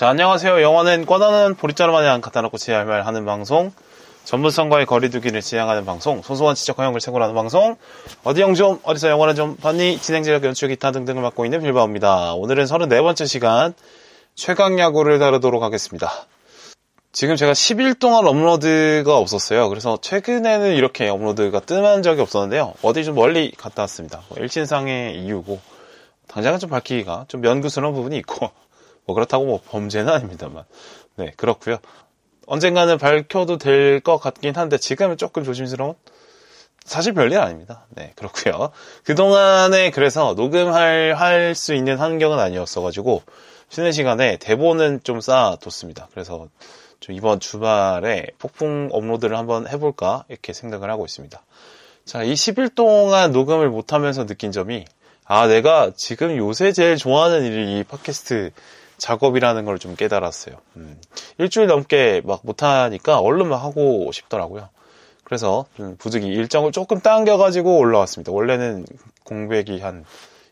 자, 0.00 0.08
안녕하세요. 0.08 0.62
영화는 0.62 1.04
꺼다는 1.04 1.56
보리자루 1.56 1.92
마냥 1.92 2.22
갖다 2.22 2.40
놓고 2.40 2.56
지할말 2.56 3.04
하는 3.04 3.26
방송. 3.26 3.70
전문성과의 4.24 4.86
거리두기를 4.86 5.42
지향하는 5.42 5.84
방송. 5.84 6.22
소소한 6.22 6.54
지적 6.54 6.78
허용을 6.78 7.00
채굴하는 7.00 7.34
방송. 7.34 7.76
어디 8.24 8.40
영 8.40 8.54
좀, 8.54 8.80
어디서 8.82 9.10
영화는 9.10 9.34
좀 9.34 9.56
봤니? 9.56 9.98
진행제력 9.98 10.42
연출 10.44 10.70
기타 10.70 10.90
등등을 10.90 11.20
맡고 11.20 11.44
있는 11.44 11.60
빌바오입니다. 11.60 12.32
오늘은 12.32 12.64
34번째 12.64 13.26
시간 13.28 13.74
최강 14.34 14.78
야구를 14.78 15.18
다루도록 15.18 15.62
하겠습니다. 15.62 16.10
지금 17.12 17.36
제가 17.36 17.52
10일 17.52 17.98
동안 17.98 18.26
업로드가 18.26 19.18
없었어요. 19.18 19.68
그래서 19.68 19.98
최근에는 20.00 20.76
이렇게 20.76 21.10
업로드가 21.10 21.60
뜸한 21.60 22.02
적이 22.02 22.22
없었는데요. 22.22 22.72
어디 22.80 23.04
좀 23.04 23.16
멀리 23.16 23.50
갔다 23.50 23.82
왔습니다. 23.82 24.22
뭐 24.30 24.38
일신상의 24.38 25.22
이유고 25.22 25.60
당장은 26.28 26.58
좀 26.58 26.70
밝히기가 26.70 27.26
좀 27.28 27.42
면구스러운 27.42 27.92
부분이 27.92 28.16
있고 28.16 28.50
뭐 29.10 29.14
그렇다고 29.14 29.44
뭐 29.44 29.60
범죄는 29.68 30.12
아닙니다만 30.12 30.62
네 31.16 31.32
그렇고요. 31.36 31.78
언젠가는 32.46 32.96
밝혀도 32.96 33.58
될 33.58 34.00
것 34.00 34.18
같긴 34.18 34.54
한데 34.56 34.78
지금은 34.78 35.16
조금 35.16 35.42
조심스러운 35.42 35.94
사실 36.84 37.12
별일 37.12 37.38
아닙니다. 37.38 37.86
네 37.90 38.12
그렇고요. 38.14 38.70
그 39.04 39.16
동안에 39.16 39.90
그래서 39.90 40.34
녹음할 40.34 41.14
할 41.16 41.54
수 41.56 41.74
있는 41.74 41.98
환경은 41.98 42.38
아니었어 42.38 42.82
가지고 42.82 43.22
쉬는 43.68 43.90
시간에 43.90 44.36
대본은 44.36 45.00
좀 45.02 45.20
쌓아뒀습니다. 45.20 46.08
그래서 46.12 46.46
좀 47.00 47.16
이번 47.16 47.40
주말에 47.40 48.28
폭풍 48.38 48.90
업로드를 48.92 49.36
한번 49.36 49.66
해볼까 49.68 50.24
이렇게 50.28 50.52
생각을 50.52 50.88
하고 50.88 51.04
있습니다. 51.04 51.40
자, 52.04 52.22
이 52.22 52.34
10일 52.34 52.74
동안 52.76 53.32
녹음을 53.32 53.68
못하면서 53.70 54.26
느낀 54.26 54.52
점이 54.52 54.84
아, 55.24 55.46
내가 55.46 55.92
지금 55.96 56.36
요새 56.36 56.72
제일 56.72 56.96
좋아하는 56.96 57.44
일이 57.44 57.78
이 57.78 57.84
팟캐스트 57.84 58.50
작업이라는 59.00 59.64
걸 59.64 59.78
좀 59.78 59.96
깨달았어요. 59.96 60.56
음, 60.76 61.00
일주일 61.38 61.66
넘게 61.66 62.20
막 62.24 62.40
못하니까 62.44 63.18
얼른 63.20 63.48
막 63.48 63.56
하고 63.64 64.12
싶더라고요. 64.12 64.68
그래서 65.24 65.64
좀 65.76 65.96
부득이 65.96 66.26
일정을 66.26 66.70
조금 66.72 67.00
당겨가지고 67.00 67.78
올라왔습니다. 67.78 68.30
원래는 68.32 68.84
공백이 69.24 69.80
한 69.80 70.04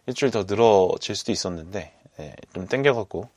일주일 0.07 0.31
더 0.33 0.45
늘어질 0.45 1.15
수도 1.15 1.31
있었는데 1.33 1.93
예, 2.21 2.35
좀 2.55 2.67
땡겨갖고 2.67 3.29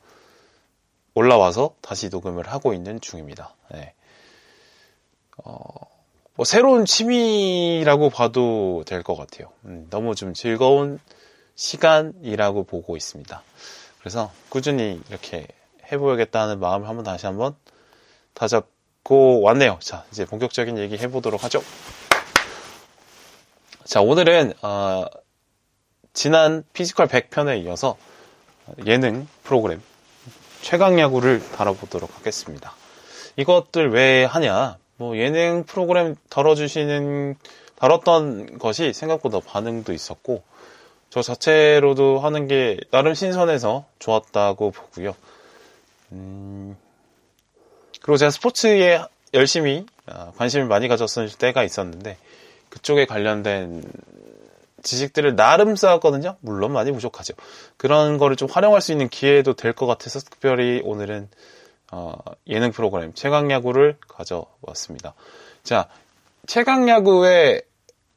올라와서 1.14 1.74
다시 1.82 2.08
녹음을 2.08 2.48
하고 2.48 2.72
있는 2.72 3.00
중입니다. 3.00 3.54
네. 3.72 3.92
어, 5.44 5.58
뭐 6.36 6.44
새로운 6.44 6.84
취미라고 6.86 8.08
봐도 8.10 8.82
될 8.86 9.02
것 9.02 9.16
같아요. 9.16 9.48
음, 9.66 9.86
너무 9.90 10.14
좀 10.14 10.32
즐거운 10.32 10.98
시간이라고 11.54 12.64
보고 12.64 12.96
있습니다. 12.96 13.42
그래서 14.02 14.32
꾸준히 14.48 15.00
이렇게 15.08 15.46
해보야겠다는 15.92 16.58
마음을 16.58 16.88
한번 16.88 17.04
다시 17.04 17.26
한번 17.26 17.54
다잡고 18.34 19.42
왔네요. 19.42 19.78
자, 19.80 20.04
이제 20.10 20.24
본격적인 20.24 20.76
얘기 20.78 20.98
해보도록 20.98 21.44
하죠. 21.44 21.62
자, 23.84 24.00
오늘은 24.00 24.54
어, 24.62 25.04
지난 26.12 26.64
피지컬 26.72 27.06
100편에 27.06 27.62
이어서 27.64 27.96
예능 28.86 29.28
프로그램 29.44 29.80
최강 30.62 30.98
야구를 30.98 31.40
다뤄보도록 31.52 32.18
하겠습니다. 32.18 32.74
이것들 33.36 33.92
왜 33.92 34.24
하냐? 34.24 34.78
뭐 34.96 35.16
예능 35.16 35.62
프로그램 35.64 36.16
다뤄주시는 36.28 37.36
다뤘던 37.76 38.58
것이 38.58 38.92
생각보다 38.92 39.38
반응도 39.38 39.92
있었고 39.92 40.42
저 41.12 41.20
자체로도 41.20 42.20
하는 42.20 42.48
게 42.48 42.78
나름 42.90 43.12
신선해서 43.12 43.84
좋았다고 43.98 44.70
보고요. 44.70 45.14
음, 46.12 46.74
그리고 48.00 48.16
제가 48.16 48.30
스포츠에 48.30 48.98
열심히 49.34 49.84
아, 50.06 50.32
관심을 50.38 50.64
많이 50.64 50.88
가졌을 50.88 51.28
때가 51.28 51.64
있었는데 51.64 52.16
그쪽에 52.70 53.04
관련된 53.04 53.84
지식들을 54.82 55.36
나름 55.36 55.76
쌓았거든요. 55.76 56.36
물론 56.40 56.72
많이 56.72 56.90
부족하죠. 56.90 57.34
그런 57.76 58.16
거를 58.16 58.34
좀 58.34 58.48
활용할 58.50 58.80
수 58.80 58.90
있는 58.92 59.10
기회도 59.10 59.52
될 59.52 59.74
것 59.74 59.84
같아서 59.84 60.18
특별히 60.18 60.80
오늘은 60.82 61.28
어, 61.90 62.14
예능 62.46 62.72
프로그램 62.72 63.12
최강야구를 63.12 63.98
가져왔습니다. 64.08 65.12
자, 65.62 65.90
최강야구의 66.46 67.64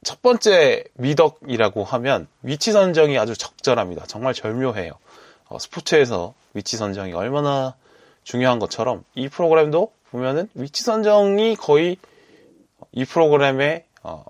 첫 0.05 0.21
번째 0.21 0.83
미덕이라고 0.93 1.83
하면 1.83 2.27
위치 2.43 2.71
선정이 2.71 3.17
아주 3.17 3.35
적절합니다. 3.35 4.05
정말 4.05 4.35
절묘해요. 4.35 4.91
어, 5.49 5.57
스포츠에서 5.57 6.35
위치 6.53 6.77
선정이 6.77 7.11
얼마나 7.13 7.73
중요한 8.23 8.59
것처럼 8.59 9.03
이 9.15 9.29
프로그램도 9.29 9.91
보면은 10.11 10.47
위치 10.53 10.83
선정이 10.83 11.55
거의 11.55 11.97
이 12.91 13.03
프로그램의 13.03 13.85
어, 14.03 14.25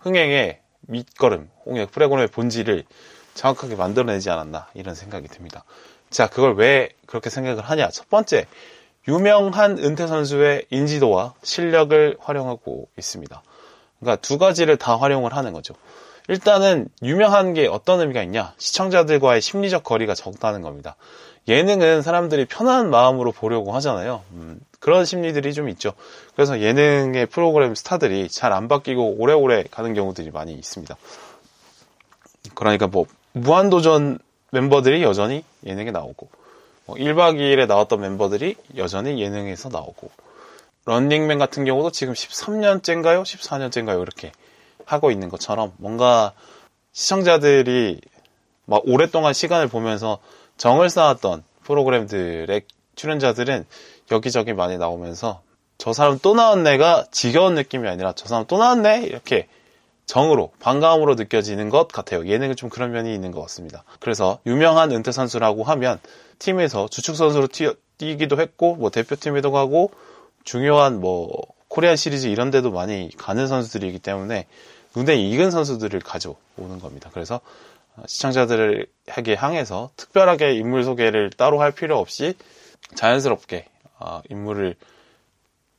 흥행의 0.00 0.60
밑거름, 0.82 1.48
홍역 1.64 1.90
프레곤의 1.90 2.26
본질을 2.26 2.84
정확하게 3.32 3.76
만들어내지 3.76 4.28
않았나 4.28 4.68
이런 4.74 4.94
생각이 4.94 5.26
듭니다. 5.28 5.64
자, 6.10 6.28
그걸 6.28 6.54
왜 6.54 6.90
그렇게 7.06 7.30
생각을 7.30 7.62
하냐? 7.62 7.88
첫 7.88 8.10
번째, 8.10 8.46
유명한 9.08 9.78
은퇴 9.78 10.06
선수의 10.06 10.66
인지도와 10.68 11.32
실력을 11.42 12.18
활용하고 12.20 12.90
있습니다. 12.98 13.42
그러니까 14.00 14.20
두 14.20 14.38
가지를 14.38 14.76
다 14.76 14.96
활용을 14.96 15.34
하는 15.36 15.52
거죠. 15.52 15.74
일단은 16.28 16.88
유명한 17.02 17.54
게 17.54 17.66
어떤 17.66 18.00
의미가 18.00 18.22
있냐? 18.24 18.52
시청자들과의 18.58 19.40
심리적 19.40 19.82
거리가 19.82 20.14
적다는 20.14 20.62
겁니다. 20.62 20.96
예능은 21.48 22.02
사람들이 22.02 22.44
편한 22.44 22.90
마음으로 22.90 23.32
보려고 23.32 23.72
하잖아요. 23.72 24.22
음, 24.32 24.60
그런 24.80 25.06
심리들이 25.06 25.54
좀 25.54 25.70
있죠. 25.70 25.94
그래서 26.36 26.60
예능의 26.60 27.26
프로그램 27.26 27.74
스타들이 27.74 28.28
잘 28.28 28.52
안 28.52 28.68
바뀌고 28.68 29.16
오래오래 29.18 29.64
가는 29.70 29.94
경우들이 29.94 30.30
많이 30.30 30.52
있습니다. 30.52 30.94
그러니까 32.54 32.86
뭐 32.86 33.06
무한도전 33.32 34.18
멤버들이 34.50 35.02
여전히 35.02 35.44
예능에 35.64 35.90
나오고 35.90 36.28
뭐 36.86 36.96
1박 36.96 37.36
2일에 37.36 37.66
나왔던 37.66 38.00
멤버들이 38.00 38.56
여전히 38.76 39.20
예능에서 39.20 39.70
나오고 39.70 40.10
런닝맨 40.88 41.38
같은 41.38 41.66
경우도 41.66 41.90
지금 41.90 42.14
13년째인가요? 42.14 43.22
14년째인가요? 43.22 44.00
이렇게 44.00 44.32
하고 44.86 45.10
있는 45.10 45.28
것처럼 45.28 45.72
뭔가 45.76 46.32
시청자들이 46.92 48.00
막 48.64 48.82
오랫동안 48.86 49.34
시간을 49.34 49.68
보면서 49.68 50.18
정을 50.56 50.88
쌓았던 50.88 51.44
프로그램들의 51.64 52.62
출연자들은 52.94 53.66
여기저기 54.10 54.54
많이 54.54 54.78
나오면서 54.78 55.42
저 55.76 55.92
사람 55.92 56.18
또 56.20 56.34
나왔네가 56.34 57.08
지겨운 57.10 57.54
느낌이 57.54 57.86
아니라 57.86 58.14
저 58.14 58.26
사람 58.26 58.46
또 58.46 58.56
나왔네 58.56 59.02
이렇게 59.02 59.46
정으로 60.06 60.52
반가움으로 60.58 61.16
느껴지는 61.16 61.68
것 61.68 61.88
같아요. 61.88 62.26
예능은 62.26 62.56
좀 62.56 62.70
그런 62.70 62.92
면이 62.92 63.12
있는 63.12 63.30
것 63.30 63.42
같습니다. 63.42 63.84
그래서 64.00 64.38
유명한 64.46 64.90
은퇴 64.90 65.12
선수라고 65.12 65.64
하면 65.64 66.00
팀에서 66.38 66.88
주축 66.88 67.14
선수로 67.14 67.48
뛰, 67.48 67.74
뛰기도 67.98 68.40
했고 68.40 68.74
뭐 68.76 68.88
대표팀에도 68.88 69.52
가고 69.52 69.90
중요한 70.48 70.98
뭐 70.98 71.28
코리안 71.68 71.96
시리즈 71.96 72.26
이런 72.26 72.50
데도 72.50 72.70
많이 72.70 73.10
가는 73.18 73.46
선수들이기 73.46 73.98
때문에 73.98 74.46
눈에 74.96 75.14
익은 75.14 75.50
선수들을 75.50 76.00
가져오는 76.00 76.78
겁니다. 76.80 77.10
그래서 77.12 77.42
시청자들에게 78.06 79.36
향해서 79.36 79.90
특별하게 79.96 80.54
인물 80.54 80.84
소개를 80.84 81.28
따로 81.28 81.60
할 81.60 81.72
필요 81.72 81.98
없이 81.98 82.34
자연스럽게 82.94 83.66
어, 83.98 84.22
인물을 84.30 84.74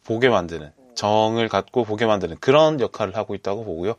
보게 0.05 0.29
만드는 0.29 0.71
정을 0.93 1.49
갖고 1.49 1.83
보게 1.83 2.05
만드는 2.05 2.37
그런 2.39 2.79
역할을 2.79 3.17
하고 3.17 3.33
있다고 3.33 3.65
보고요. 3.65 3.95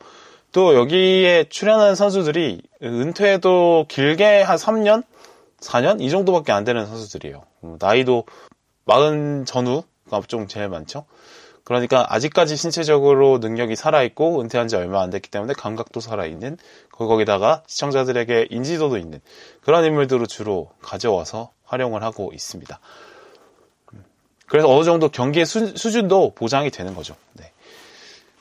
또 0.53 0.77
여기에 0.77 1.47
출연하는 1.49 1.97
선수들이 1.97 2.63
은퇴도 2.81 3.87
길게 3.89 4.43
한 4.43 4.57
3년, 4.57 5.03
4년 5.59 6.01
이 6.01 6.11
정도밖에 6.11 6.53
안 6.53 6.63
되는 6.63 6.87
선수들이에요. 6.87 7.43
음, 7.65 7.77
나이도 7.81 8.25
40 8.87 9.47
전후 9.47 9.83
가좀 10.11 10.49
제일 10.49 10.69
많죠. 10.69 11.07
그러니까 11.65 12.07
아직까지 12.09 12.57
신체적으로 12.57 13.39
능력이 13.39 13.77
살아있고 13.77 14.41
은퇴한 14.41 14.69
지 14.69 14.77
얼마 14.77 15.03
안 15.03 15.11
됐기 15.11 15.31
때문에 15.31 15.53
감각도 15.55 16.01
살아있는 16.01 16.59
거기다가 16.91 17.63
시청자들에게 17.67 18.49
인지도도 18.51 18.99
있는 18.99 19.21
그런 19.63 19.85
인물들을 19.85 20.27
주로 20.27 20.71
가져와서 20.83 21.51
활용을 21.65 22.03
하고 22.03 22.33
있습니다. 22.35 22.81
그래서 24.47 24.69
어느 24.69 24.85
정도 24.85 25.09
경기의 25.09 25.47
수, 25.47 25.75
준도 25.75 26.33
보장이 26.35 26.71
되는 26.71 26.95
거죠. 26.95 27.15
네. 27.35 27.53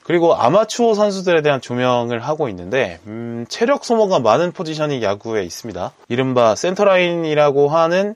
그리고 0.04 0.34
아마추어 0.34 0.96
선수들에 0.96 1.44
대한 1.44 1.62
조명을 1.62 2.20
하고 2.20 2.50
있는데 2.50 3.00
음, 3.06 3.46
체력 3.48 3.86
소모가 3.86 4.20
많은 4.20 4.54
포지션이 4.54 5.04
야구에 5.04 5.44
있습니다. 5.44 5.94
이른바 6.08 6.56
센터라인이라고 6.56 7.68
하는 7.68 8.16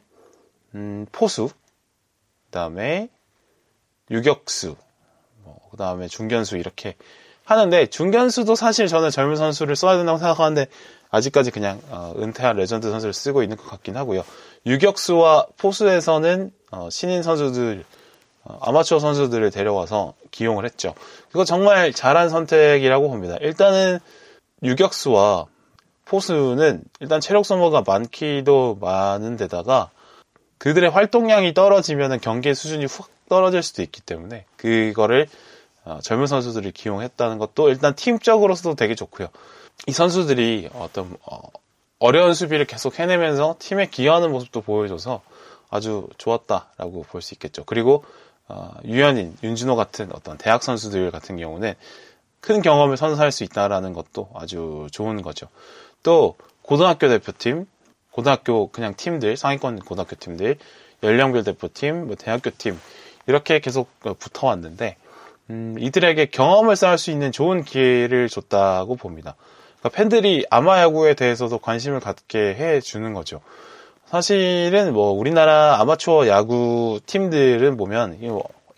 음, 0.74 1.06
포수, 1.12 1.50
그다음에 2.46 3.10
유격수, 4.12 4.76
뭐, 5.44 5.60
그다음에 5.72 6.08
중견수 6.08 6.58
이렇게 6.58 6.96
하는데 7.46 7.86
중견수도 7.88 8.56
사실 8.56 8.88
저는 8.88 9.10
젊은 9.10 9.36
선수를 9.36 9.76
써야 9.76 9.98
된다고 9.98 10.18
생각하는데 10.18 10.68
아직까지 11.10 11.52
그냥 11.52 11.82
어, 11.90 12.14
은퇴한 12.18 12.56
레전드 12.56 12.90
선수를 12.90 13.14
쓰고 13.14 13.44
있는 13.44 13.58
것 13.58 13.68
같긴 13.70 13.98
하고요. 13.98 14.24
유격수와 14.66 15.48
포수에서는 15.58 16.52
어, 16.72 16.90
신인 16.90 17.22
선수들 17.22 17.84
어, 18.46 18.58
아마추어 18.62 19.00
선수들을 19.00 19.52
데려와서 19.52 20.14
기용을 20.32 20.66
했죠. 20.66 20.96
그거 21.32 21.46
정말 21.46 21.92
잘한 21.94 22.30
선택이라고 22.30 23.10
봅니다. 23.10 23.38
일단은 23.42 24.00
유격수와 24.64 25.46
포수는 26.06 26.84
일단 27.00 27.20
체력 27.22 27.46
소모가 27.46 27.84
많기도 27.86 28.78
많은데다가 28.80 29.92
그들의 30.58 30.90
활동량이 30.90 31.54
떨어지면 31.54 32.22
경기의 32.22 32.56
수준이 32.56 32.86
훅 32.86 33.13
떨어질 33.30 33.64
수도 33.64 33.82
있기 33.82 34.02
때문에 34.02 34.46
그거를 34.58 35.28
어, 35.86 36.00
젊은 36.02 36.28
선수들을 36.28 36.72
기용했다는 36.72 37.38
것도 37.38 37.70
일단 37.70 37.96
팀적으로서도 37.96 38.76
되게 38.76 38.96
좋고요. 38.96 39.28
이 39.88 39.92
선수들이 39.92 40.70
어떤 40.74 41.16
어, 41.26 42.12
려운 42.12 42.34
수비를 42.34 42.66
계속 42.66 43.00
해내면서 43.00 43.56
팀에 43.60 43.88
기여하는 43.88 44.32
모습도 44.32 44.62
보여줘서 44.62 45.22
아주 45.70 46.08
좋았다라고 46.18 47.04
볼 47.10 47.22
수 47.22 47.34
있겠죠. 47.34 47.64
그리고 47.66 48.04
어, 48.48 48.72
유현인, 48.86 49.38
윤진호 49.44 49.76
같은 49.76 50.10
어떤 50.14 50.38
대학 50.38 50.64
선수들 50.64 51.12
같은 51.12 51.38
경우는 51.38 51.74
큰 52.40 52.62
경험을 52.62 52.98
선사할 52.98 53.32
수 53.32 53.44
있다라는 53.46 53.94
것도 53.94 54.30
아주 54.36 54.88
좋은 54.92 55.22
거죠. 55.22 55.48
또 56.04 56.36
고등학교 56.62 57.08
대표팀, 57.08 57.66
고등학교 58.12 58.68
그냥 58.68 58.94
팀들, 58.96 59.38
상위권 59.38 59.80
고등학교 59.80 60.16
팀들, 60.18 60.58
연령별 61.04 61.44
대표팀, 61.44 62.08
뭐 62.08 62.16
대학교 62.16 62.50
팀 62.52 62.80
이렇게 63.28 63.60
계속 63.60 63.90
붙어왔는데 64.00 64.98
음, 65.50 65.76
이들에게 65.80 66.28
경험을 66.28 66.76
쌓을 66.76 66.98
수 66.98 67.12
있는 67.12 67.32
좋은 67.32 67.64
기회를 67.64 68.30
줬다고 68.30 68.96
봅니다. 68.96 69.36
그러니까 69.80 69.98
팬들이 69.98 70.46
아마야구에 70.50 71.14
대해서도 71.14 71.58
관심을 71.60 72.00
갖게 72.00 72.56
해주는 72.56 73.14
거죠. 73.14 73.42
사실은 74.06 74.94
뭐 74.94 75.12
우리나라 75.12 75.80
아마추어 75.80 76.28
야구 76.28 77.00
팀들은 77.06 77.78
보면 77.78 78.20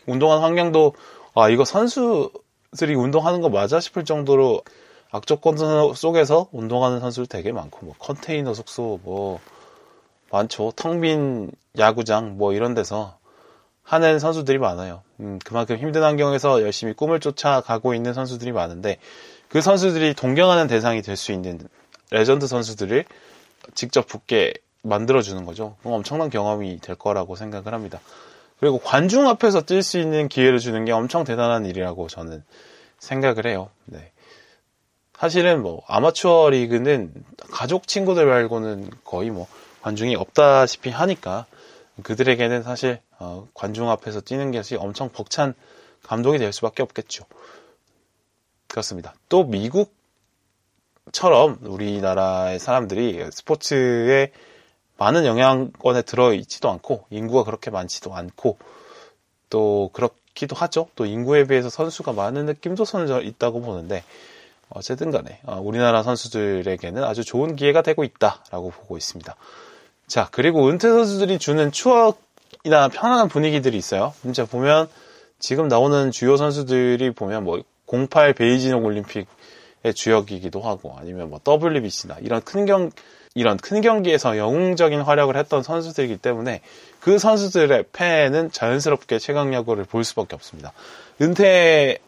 운동하는 0.07 0.41
환경도 0.41 0.93
아 1.35 1.49
이거 1.49 1.65
선수들이 1.65 2.95
운동하는 2.95 3.41
거 3.41 3.49
맞아 3.49 3.79
싶을 3.79 4.05
정도로 4.05 4.61
악조건 5.11 5.93
속에서 5.93 6.47
운동하는 6.51 6.99
선수들 6.99 7.27
되게 7.27 7.51
많고 7.51 7.85
뭐 7.85 7.95
컨테이너 7.99 8.53
숙소 8.53 8.99
뭐 9.03 9.39
많죠 10.31 10.71
텅 10.75 11.01
빈 11.01 11.51
야구장 11.77 12.37
뭐 12.37 12.53
이런 12.53 12.73
데서 12.73 13.17
하는 13.85 14.19
선수들이 14.19 14.57
많아요. 14.57 15.03
음, 15.19 15.39
그만큼 15.45 15.77
힘든 15.77 16.03
환경에서 16.03 16.61
열심히 16.63 16.93
꿈을 16.93 17.19
쫓아가고 17.19 17.93
있는 17.93 18.13
선수들이 18.13 18.51
많은데 18.51 18.97
그 19.47 19.61
선수들이 19.61 20.15
동경하는 20.15 20.67
대상이 20.67 21.01
될 21.01 21.15
수 21.15 21.31
있는 21.31 21.59
레전드 22.11 22.47
선수들을 22.47 23.05
직접 23.73 24.07
붙게 24.07 24.53
만들어주는 24.81 25.45
거죠. 25.45 25.75
엄청난 25.83 26.29
경험이 26.29 26.79
될 26.79 26.95
거라고 26.95 27.35
생각을 27.35 27.73
합니다. 27.73 27.99
그리고 28.59 28.79
관중 28.79 29.27
앞에서 29.27 29.61
뛸 29.61 29.81
수 29.81 29.99
있는 29.99 30.27
기회를 30.27 30.59
주는 30.59 30.83
게 30.85 30.91
엄청 30.91 31.23
대단한 31.23 31.65
일이라고 31.65 32.07
저는 32.07 32.43
생각을 32.99 33.45
해요. 33.47 33.69
네. 33.85 34.11
사실은 35.17 35.61
뭐 35.61 35.81
아마추어 35.87 36.49
리그는 36.49 37.13
가족 37.51 37.87
친구들 37.87 38.25
말고는 38.25 38.89
거의 39.03 39.29
뭐 39.29 39.47
관중이 39.81 40.15
없다시피 40.15 40.89
하니까 40.89 41.45
그들에게는 42.03 42.63
사실 42.63 42.99
어, 43.19 43.47
관중 43.53 43.89
앞에서 43.89 44.21
뛰는 44.21 44.51
것이 44.51 44.75
엄청 44.75 45.09
벅찬 45.09 45.53
감동이 46.03 46.37
될 46.37 46.51
수밖에 46.53 46.83
없겠죠. 46.83 47.25
그렇습니다. 48.67 49.13
또 49.29 49.43
미국처럼 49.45 49.89
우리나라의 51.61 52.59
사람들이 52.59 53.29
스포츠에 53.31 54.31
많은 54.97 55.25
영향권에 55.25 56.01
들어있지도 56.03 56.69
않고 56.69 57.05
인구가 57.09 57.43
그렇게 57.43 57.71
많지도 57.71 58.13
않고 58.13 58.57
또 59.49 59.89
그렇기도 59.93 60.55
하죠. 60.55 60.89
또 60.95 61.05
인구에 61.05 61.45
비해서 61.45 61.69
선수가 61.69 62.13
많은 62.13 62.45
느낌도 62.45 62.85
선수 62.85 63.21
있다고 63.21 63.61
보는데 63.61 64.03
어쨌든 64.69 65.11
간에 65.11 65.39
어, 65.45 65.59
우리나라 65.59 66.03
선수들에게는 66.03 67.03
아주 67.03 67.23
좋은 67.23 67.55
기회가 67.55 67.81
되고 67.81 68.03
있다라고 68.03 68.71
보고 68.71 68.97
있습니다. 68.97 69.35
자, 70.07 70.27
그리고 70.31 70.69
은퇴 70.69 70.87
선수들이 70.87 71.39
주는 71.39 71.71
추억이나 71.71 72.89
편안한 72.91 73.27
분위기들이 73.27 73.77
있어요. 73.77 74.13
진짜 74.21 74.45
보면 74.45 74.87
지금 75.39 75.67
나오는 75.67 76.11
주요 76.11 76.37
선수들이 76.37 77.11
보면 77.11 77.43
뭐 77.43 77.61
08 77.87 78.33
베이징 78.33 78.83
올림픽의 78.83 79.93
주역이기도 79.93 80.61
하고 80.61 80.95
아니면 80.97 81.29
뭐 81.29 81.39
WBC나 81.45 82.17
이런 82.21 82.41
큰 82.41 82.65
경, 82.65 82.91
이런 83.35 83.57
큰 83.57 83.81
경기에서 83.81 84.37
영웅적인 84.37 85.01
활약을 85.01 85.37
했던 85.37 85.61
선수들이기 85.61 86.17
때문에 86.17 86.61
그 86.99 87.19
선수들의 87.19 87.85
팬은 87.91 88.51
자연스럽게 88.51 89.19
최강 89.19 89.53
야구를 89.53 89.83
볼 89.83 90.03
수밖에 90.03 90.35
없습니다. 90.35 90.71
은퇴를 91.21 91.99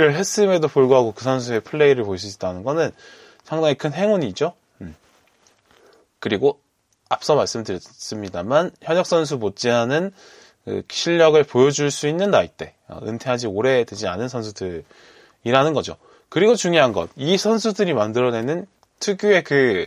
했음에도 0.00 0.66
불구하고 0.68 1.12
그 1.12 1.22
선수의 1.22 1.60
플레이를 1.60 2.04
볼 2.04 2.18
수 2.18 2.26
있다는 2.26 2.64
것은 2.64 2.90
상당히 3.44 3.74
큰 3.74 3.92
행운이죠. 3.92 4.54
음. 4.80 4.96
그리고 6.18 6.58
앞서 7.08 7.34
말씀드렸습니다만 7.36 8.70
현역 8.82 9.06
선수 9.06 9.36
못지않은 9.36 10.12
그 10.64 10.82
실력을 10.90 11.40
보여줄 11.44 11.90
수 11.90 12.08
있는 12.08 12.30
나이대, 12.30 12.74
어, 12.88 12.98
은퇴하지 13.04 13.46
오래 13.46 13.84
되지 13.84 14.08
않은 14.08 14.28
선수들이라는 14.28 15.72
거죠. 15.74 15.96
그리고 16.28 16.56
중요한 16.56 16.92
것, 16.92 17.08
이 17.14 17.38
선수들이 17.38 17.94
만들어내는 17.94 18.66
특유의 18.98 19.44
그 19.44 19.86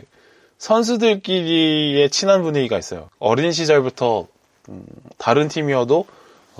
선수들끼리의 0.56 2.08
친한 2.10 2.42
분위기가 2.42 2.78
있어요. 2.78 3.10
어린 3.18 3.52
시절부터 3.52 4.26
음, 4.70 4.86
다른 5.18 5.48
팀이어도 5.48 6.06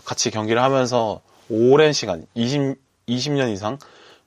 같이 0.05 0.31
경기를 0.31 0.63
하면서 0.63 1.23
오랜 1.49 1.93
시간, 1.93 2.27
20, 2.35 2.77
20년 3.09 3.53
이상 3.53 3.79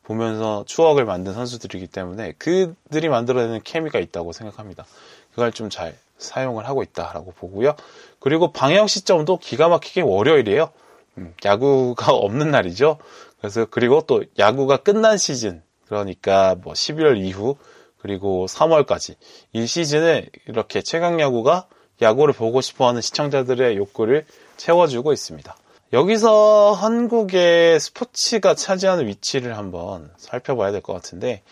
보면서 0.01 0.63
추억을 0.67 1.05
만든 1.05 1.33
선수들이기 1.33 1.87
때문에 1.87 2.33
그들이 2.39 3.09
만들어내는 3.09 3.61
케미가 3.63 3.99
있다고 3.99 4.33
생각합니다. 4.33 4.85
그걸 5.31 5.51
좀 5.51 5.69
잘 5.69 5.95
사용을 6.17 6.67
하고 6.67 6.83
있다라고 6.83 7.33
보고요. 7.33 7.75
그리고 8.19 8.51
방영 8.51 8.87
시점도 8.87 9.37
기가 9.37 9.67
막히게 9.67 10.01
월요일이에요. 10.01 10.69
음, 11.17 11.33
야구가 11.43 12.11
없는 12.13 12.51
날이죠. 12.51 12.97
그래서 13.39 13.65
그리고 13.69 14.01
또 14.07 14.23
야구가 14.39 14.77
끝난 14.77 15.17
시즌 15.17 15.61
그러니까 15.87 16.55
뭐 16.63 16.73
11월 16.73 17.17
이후 17.17 17.57
그리고 17.97 18.45
3월까지 18.47 19.15
이 19.53 19.65
시즌에 19.65 20.27
이렇게 20.47 20.81
최강 20.81 21.19
야구가 21.19 21.67
야구를 22.01 22.33
보고 22.33 22.61
싶어하는 22.61 23.01
시청자들의 23.01 23.77
욕구를 23.77 24.25
채워주고 24.57 25.13
있습니다. 25.13 25.55
여기서 25.93 26.71
한국의 26.73 27.79
스포츠가 27.79 28.55
차지하는 28.55 29.07
위치를 29.07 29.57
한번 29.57 30.11
살펴봐야 30.17 30.71
될 30.71 30.81
것 30.81 30.93
같은데 30.93 31.43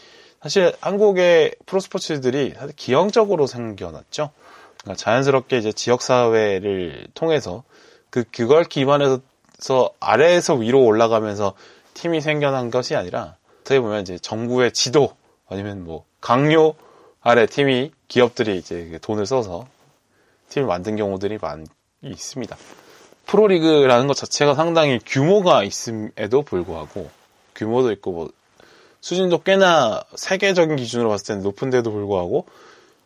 사실 0.42 0.74
한국의 0.82 1.54
프로스포츠들이 1.68 2.56
기형적으로 2.76 3.46
생겨났죠. 3.46 4.32
그러니까 4.82 4.96
자연스럽게 4.96 5.58
이제 5.58 5.72
지역 5.72 6.02
사회를 6.02 7.08
통해서 7.14 7.64
그, 8.10 8.24
그걸 8.32 8.64
기반해서 8.64 9.22
아래에서 10.00 10.56
위로 10.56 10.84
올라가면서 10.84 11.54
팀이 11.94 12.22
생겨난 12.22 12.72
것이 12.72 12.96
아니라 12.96 13.36
어떻게 13.62 13.80
보면 13.80 14.02
이제 14.02 14.18
정부의 14.18 14.72
지도 14.74 15.16
아니면 15.48 15.84
뭐 15.84 16.06
강요 16.20 16.74
아래 17.22 17.46
팀이 17.46 17.92
기업들이 18.08 18.58
이제 18.58 18.98
돈을 19.02 19.26
써서 19.26 19.68
팀을 20.50 20.68
만든 20.68 20.96
경우들이 20.96 21.38
많이 21.40 21.66
있습니다. 22.02 22.58
프로리그라는 23.28 24.08
것 24.08 24.16
자체가 24.16 24.56
상당히 24.56 25.00
규모가 25.06 25.64
있음에도 25.64 26.42
불구하고 26.42 27.10
규모도 27.56 27.92
있고 27.94 28.12
뭐 28.12 28.30
수준도 29.00 29.44
꽤나 29.44 30.04
세계적인 30.16 30.76
기준으로 30.76 31.10
봤을 31.10 31.28
때는 31.28 31.44
높은데도 31.44 31.92
불구하고 31.92 32.46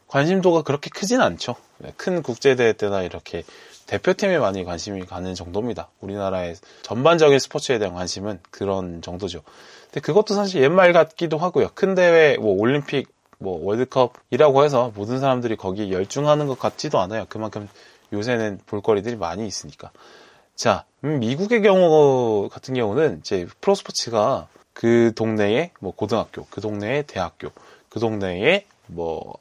관심도가 0.08 0.62
그렇게 0.64 0.90
크진 0.90 1.22
않죠. 1.22 1.56
네, 1.80 1.92
큰 1.98 2.22
국제대회 2.22 2.74
때나 2.74 3.02
이렇게 3.02 3.44
대표팀에 3.88 4.38
많이 4.40 4.64
관심이 4.64 5.06
가는 5.06 5.36
정도입니다. 5.36 5.90
우리나라의 6.00 6.56
전반적인 6.82 7.38
스포츠에 7.38 7.78
대한 7.78 7.94
관심은 7.94 8.40
그런 8.50 9.02
정도죠. 9.02 9.42
근데 9.86 10.00
그것도 10.02 10.34
사실 10.34 10.62
옛말 10.64 10.94
같기도 10.94 11.38
하고요. 11.38 11.70
큰 11.76 11.96
대회, 11.96 12.38
뭐 12.38 12.60
올림픽, 12.60 13.08
뭐 13.38 13.64
월드컵이라고 13.64 14.64
해서 14.64 14.92
모든 14.96 15.20
사람들이 15.20 15.56
거기에 15.56 15.92
열중하는 15.92 16.48
것 16.48 16.58
같지도 16.58 17.00
않아요. 17.00 17.26
그만큼 17.30 17.68
요새는 18.14 18.60
볼거리들이 18.66 19.18
많이 19.18 19.46
있으니까. 19.46 19.92
자, 20.56 20.86
음, 21.04 21.20
미국의 21.20 21.62
경우 21.62 22.50
같은 22.50 22.74
경우는 22.74 23.20
이제 23.20 23.46
프로스포츠가 23.62 24.48
그 24.74 25.14
동네에 25.16 25.72
뭐 25.80 25.92
고등학교, 25.92 26.46
그 26.50 26.62
동네에 26.62 27.04
대학교, 27.04 27.50
그 27.90 28.00
동네에 28.00 28.66
뭐 28.88 29.38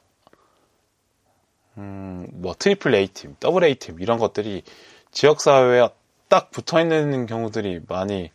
음, 1.77 2.27
뭐 2.31 2.55
트리플 2.57 2.93
A 2.95 3.07
팀, 3.07 3.35
더블 3.39 3.63
A 3.63 3.75
팀 3.75 3.99
이런 3.99 4.17
것들이 4.17 4.63
지역 5.11 5.41
사회에 5.41 5.89
딱 6.27 6.51
붙어 6.51 6.79
있는 6.81 7.25
경우들이 7.25 7.81
많이 7.87 8.31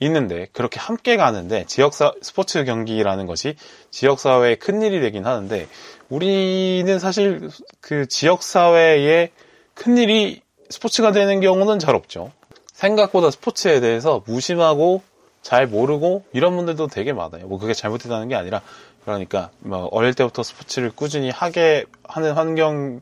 있는데 0.00 0.46
그렇게 0.52 0.78
함께 0.78 1.16
가는데 1.16 1.64
지역 1.66 1.92
사 1.92 2.12
스포츠 2.22 2.64
경기라는 2.64 3.26
것이 3.26 3.56
지역 3.90 4.20
사회에 4.20 4.54
큰 4.54 4.80
일이 4.82 5.00
되긴 5.00 5.26
하는데 5.26 5.66
우리는 6.08 6.98
사실 6.98 7.50
그 7.80 8.06
지역 8.06 8.42
사회에 8.42 9.32
큰 9.74 9.98
일이 9.98 10.40
스포츠가 10.70 11.12
되는 11.12 11.40
경우는 11.40 11.78
잘 11.78 11.94
없죠. 11.94 12.30
생각보다 12.72 13.30
스포츠에 13.30 13.80
대해서 13.80 14.22
무심하고 14.26 15.02
잘 15.42 15.66
모르고 15.66 16.24
이런 16.32 16.56
분들도 16.56 16.88
되게 16.88 17.12
많아요. 17.12 17.46
뭐 17.48 17.58
그게 17.58 17.74
잘못됐다는 17.74 18.28
게 18.28 18.34
아니라 18.34 18.62
그러니까 19.08 19.48
뭐 19.60 19.86
어릴 19.86 20.12
때부터 20.12 20.42
스포츠를 20.42 20.90
꾸준히 20.94 21.30
하게 21.30 21.86
하는 22.04 22.32
환경 22.32 23.00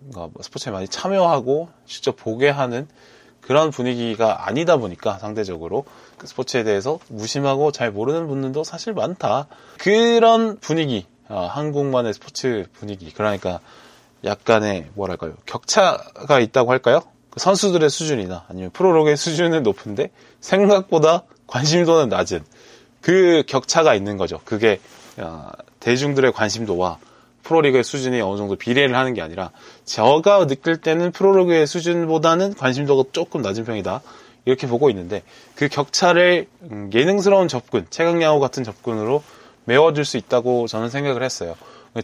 뭐 0.00 0.32
스포츠에 0.40 0.72
많이 0.72 0.88
참여하고 0.88 1.68
직접 1.86 2.16
보게 2.16 2.50
하는 2.50 2.88
그런 3.40 3.70
분위기가 3.70 4.48
아니다 4.48 4.78
보니까 4.78 5.18
상대적으로 5.18 5.84
그 6.18 6.26
스포츠에 6.26 6.64
대해서 6.64 6.98
무심하고 7.06 7.70
잘 7.70 7.92
모르는 7.92 8.26
분들도 8.26 8.64
사실 8.64 8.94
많다. 8.94 9.46
그런 9.78 10.58
분위기, 10.58 11.06
어, 11.28 11.46
한국만의 11.46 12.14
스포츠 12.14 12.66
분위기. 12.72 13.12
그러니까 13.12 13.60
약간의 14.24 14.88
뭐랄까요 14.94 15.34
격차가 15.46 16.40
있다고 16.40 16.72
할까요? 16.72 17.00
그 17.30 17.38
선수들의 17.38 17.88
수준이나 17.90 18.46
아니면 18.48 18.70
프로로그의 18.72 19.16
수준은 19.16 19.62
높은데 19.62 20.10
생각보다 20.40 21.22
관심도는 21.46 22.08
낮은 22.08 22.44
그 23.00 23.44
격차가 23.46 23.94
있는 23.94 24.16
거죠. 24.16 24.40
그게 24.44 24.80
어, 24.80 25.01
대중들의 25.80 26.32
관심도와 26.32 26.98
프로리그의 27.42 27.84
수준이 27.84 28.20
어느 28.20 28.36
정도 28.36 28.56
비례를 28.56 28.96
하는 28.96 29.14
게 29.14 29.20
아니라 29.20 29.50
제가 29.84 30.46
느낄 30.46 30.80
때는 30.80 31.12
프로리그의 31.12 31.66
수준보다는 31.66 32.54
관심도가 32.54 33.10
조금 33.12 33.42
낮은 33.42 33.64
편이다. 33.64 34.00
이렇게 34.44 34.66
보고 34.66 34.90
있는데 34.90 35.22
그 35.54 35.68
격차를 35.68 36.48
음, 36.70 36.90
예능스러운 36.92 37.48
접근, 37.48 37.86
최강야구 37.90 38.40
같은 38.40 38.64
접근으로 38.64 39.22
메워줄 39.64 40.04
수 40.04 40.16
있다고 40.16 40.66
저는 40.66 40.88
생각을 40.88 41.22
했어요. 41.22 41.54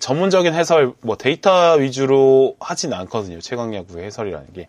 전문적인 0.00 0.54
해설, 0.54 0.92
뭐 1.00 1.16
데이터 1.16 1.74
위주로 1.74 2.56
하진 2.60 2.92
않거든요. 2.92 3.40
최강야구의 3.40 4.04
해설이라는 4.04 4.52
게. 4.52 4.68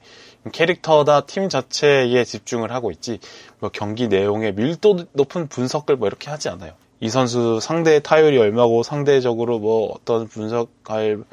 캐릭터다 0.54 1.22
팀 1.26 1.50
자체에 1.50 2.24
집중을 2.24 2.72
하고 2.72 2.90
있지, 2.90 3.20
뭐 3.60 3.70
경기 3.72 4.08
내용의 4.08 4.54
밀도 4.54 5.08
높은 5.12 5.48
분석을 5.48 5.98
뭐 5.98 6.08
이렇게 6.08 6.30
하지 6.30 6.48
않아요. 6.48 6.72
이 7.02 7.10
선수 7.10 7.60
상대 7.62 8.00
타율이 8.00 8.38
얼마고 8.38 8.84
상대적으로 8.84 9.60
뭐 9.60 9.94
어떤 9.96 10.28
분석할 10.28 11.24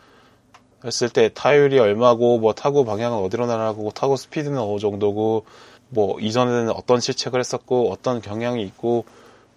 했을 0.85 1.09
때 1.09 1.31
타율이 1.35 1.79
얼마고 1.79 2.39
뭐 2.39 2.53
타구 2.53 2.85
방향은 2.85 3.19
어디로 3.19 3.47
날아가고 3.47 3.91
타구 3.91 4.17
스피드는 4.17 4.59
어느 4.59 4.79
정도고 4.79 5.45
뭐 5.89 6.21
이전에는 6.21 6.71
어떤 6.71 7.01
실책을 7.01 7.41
했었고 7.41 7.91
어떤 7.91 8.21
경향이 8.21 8.63
있고 8.63 9.05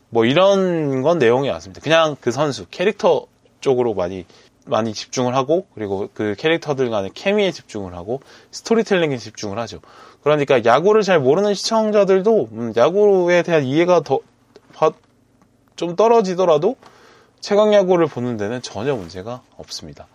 뭐 0.10 0.25
이런 0.25 1.04
건 1.04 1.20
내용이 1.20 1.50
많습니다. 1.50 1.82
그냥 1.82 2.16
그 2.20 2.32
선수 2.32 2.66
캐릭터 2.70 3.28
쪽으로 3.62 3.94
많이 3.94 4.25
많이 4.66 4.94
집중을 4.94 5.36
하고 5.36 5.68
그리고 5.74 6.10
그 6.13 6.36
캐릭터들 6.38 6.89
간의 6.89 7.12
케미에 7.13 7.51
집중을 7.51 7.96
하고 7.96 8.22
스토리텔링에 8.51 9.18
집중을 9.18 9.58
하죠. 9.60 9.80
그러니까 10.22 10.63
야구를 10.66 11.01
잘 11.01 11.20
모르는 11.20 11.54
시청자들도 11.54 12.50
음, 12.51 12.74
야구에 12.75 13.44
대한 13.44 13.63
이해가 13.63 14.01
더 14.01 14.20
좀 15.79 15.95
떨어지더라도 15.95 16.75
최강 17.39 17.74
야구를 17.74 18.07
보는 18.07 18.36
데는 18.36 18.62
전혀 18.62 18.93
문제가 18.95 19.41
없습니다. 19.55 20.07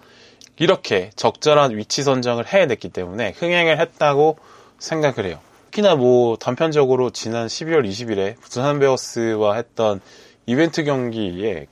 이렇게 0.59 1.11
적절한 1.16 1.75
위치 1.75 2.02
선정을 2.02 2.47
해냈기 2.47 2.90
때문에 2.90 3.30
흥행을 3.30 3.80
했다고 3.80 4.37
생각을 4.78 5.25
해요. 5.25 5.38
특히나 5.71 5.94
뭐 5.94 6.37
단편적으로 6.37 7.09
지난 7.09 7.47
12월 7.47 7.88
20일에 7.88 8.38
부산 8.42 8.78
베어스와 8.78 9.54
했던 9.54 10.02
이벤트 10.44 10.85
경기에 10.85 11.66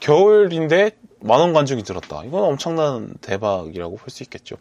겨울인데 0.00 0.92
만원 1.20 1.52
관중이 1.52 1.82
들었다. 1.82 2.22
이건 2.24 2.42
엄청난 2.42 3.12
대박이라고 3.20 3.96
볼 3.96 4.08
수 4.08 4.22
있겠죠. 4.22 4.56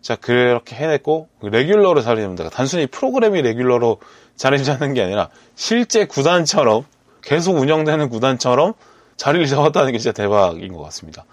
자, 0.00 0.16
그렇게 0.16 0.76
해냈고, 0.76 1.28
레귤러로 1.42 2.00
자리 2.00 2.22
잡는다. 2.22 2.48
단순히 2.48 2.86
프로그램이 2.86 3.42
레귤러로 3.42 3.98
자리 4.34 4.64
잡는 4.64 4.94
게 4.94 5.02
아니라, 5.02 5.28
실제 5.54 6.06
구단처럼, 6.06 6.86
계속 7.22 7.56
운영되는 7.56 8.08
구단처럼 8.08 8.74
자리를 9.16 9.46
잡았다는 9.48 9.92
게 9.92 9.98
진짜 9.98 10.12
대박인 10.12 10.72
것 10.72 10.82
같습니다. 10.84 11.24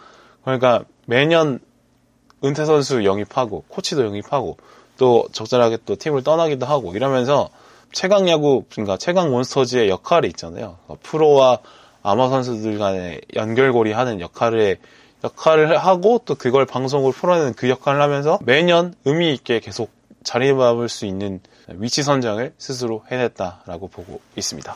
그러니까 0.43 0.83
매년 1.05 1.59
은퇴 2.43 2.65
선수 2.65 3.03
영입하고, 3.03 3.65
코치도 3.67 4.05
영입하고, 4.05 4.57
또 4.97 5.27
적절하게 5.31 5.79
또 5.85 5.95
팀을 5.95 6.23
떠나기도 6.23 6.65
하고, 6.65 6.95
이러면서 6.95 7.49
최강 7.91 8.29
야구, 8.29 8.63
그러니까 8.71 8.97
최강 8.97 9.29
몬스터즈의 9.31 9.89
역할이 9.89 10.27
있잖아요. 10.29 10.77
프로와 11.03 11.59
아마 12.01 12.29
선수들 12.29 12.77
간의 12.77 13.21
연결고리 13.35 13.91
하는 13.91 14.21
역할을 14.21 14.77
역할을 15.23 15.77
하고 15.77 16.21
또 16.23 16.35
그걸 16.35 16.65
방송으로 16.65 17.11
풀어내는 17.11 17.53
그 17.53 17.67
역할을 17.67 18.01
하면서 18.01 18.39
매년 18.43 18.93
의미 19.03 19.33
있게 19.33 19.59
계속 19.59 19.91
자리 20.23 20.47
잡을 20.47 20.87
수 20.87 21.05
있는 21.05 21.41
위치 21.67 22.03
선정을 22.03 22.53
스스로 22.57 23.03
해냈다라고 23.11 23.89
보고 23.89 24.21
있습니다. 24.37 24.75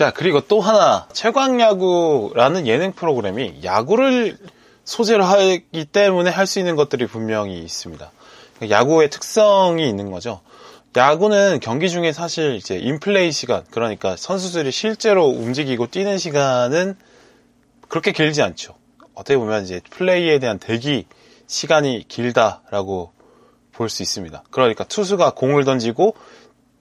자, 0.00 0.10
그리고 0.10 0.40
또 0.40 0.62
하나, 0.62 1.06
최광야구라는 1.12 2.66
예능 2.66 2.92
프로그램이 2.92 3.60
야구를 3.62 4.38
소재로 4.82 5.22
하기 5.24 5.84
때문에 5.92 6.30
할 6.30 6.46
수 6.46 6.58
있는 6.58 6.74
것들이 6.74 7.06
분명히 7.06 7.58
있습니다. 7.58 8.10
야구의 8.70 9.10
특성이 9.10 9.86
있는 9.86 10.10
거죠. 10.10 10.40
야구는 10.96 11.60
경기 11.60 11.90
중에 11.90 12.12
사실 12.12 12.54
이제 12.54 12.76
인플레이 12.76 13.30
시간, 13.30 13.62
그러니까 13.70 14.16
선수들이 14.16 14.70
실제로 14.70 15.26
움직이고 15.26 15.88
뛰는 15.88 16.16
시간은 16.16 16.96
그렇게 17.90 18.12
길지 18.12 18.40
않죠. 18.40 18.76
어떻게 19.12 19.36
보면 19.36 19.64
이제 19.64 19.82
플레이에 19.90 20.38
대한 20.38 20.58
대기 20.58 21.04
시간이 21.46 22.06
길다라고 22.08 23.12
볼 23.72 23.90
수 23.90 24.02
있습니다. 24.02 24.44
그러니까 24.50 24.84
투수가 24.84 25.34
공을 25.34 25.64
던지고 25.64 26.14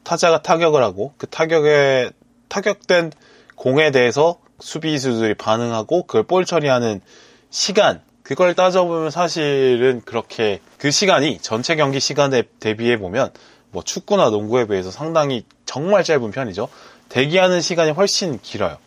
타자가 0.06 0.42
타격을 0.42 0.82
하고 0.82 1.14
그 1.18 1.28
타격에 1.28 2.12
타격된 2.50 3.14
공에 3.56 3.92
대해서 3.92 4.40
수비수들이 4.60 5.36
반응하고 5.36 6.04
그걸 6.04 6.24
볼 6.24 6.46
처리하는 6.46 7.02
시간 7.50 8.02
그걸 8.24 8.54
따져보면 8.54 9.10
사실은 9.10 10.02
그렇게 10.06 10.60
그 10.78 10.92
시간이 10.92 11.40
전체 11.42 11.76
경기 11.76 12.00
시간에 12.00 12.44
대비해 12.60 12.98
보면 12.98 13.32
뭐 13.72 13.84
축구나 13.84 14.30
농구에 14.30 14.68
비해서 14.68 14.92
상당히 14.92 15.46
정말 15.66 16.04
짧은 16.04 16.32
편이죠. 16.32 16.70
대기하는 17.10 17.62
시간이 17.62 17.92
훨씬 17.92 18.40
길어요. 18.42 18.78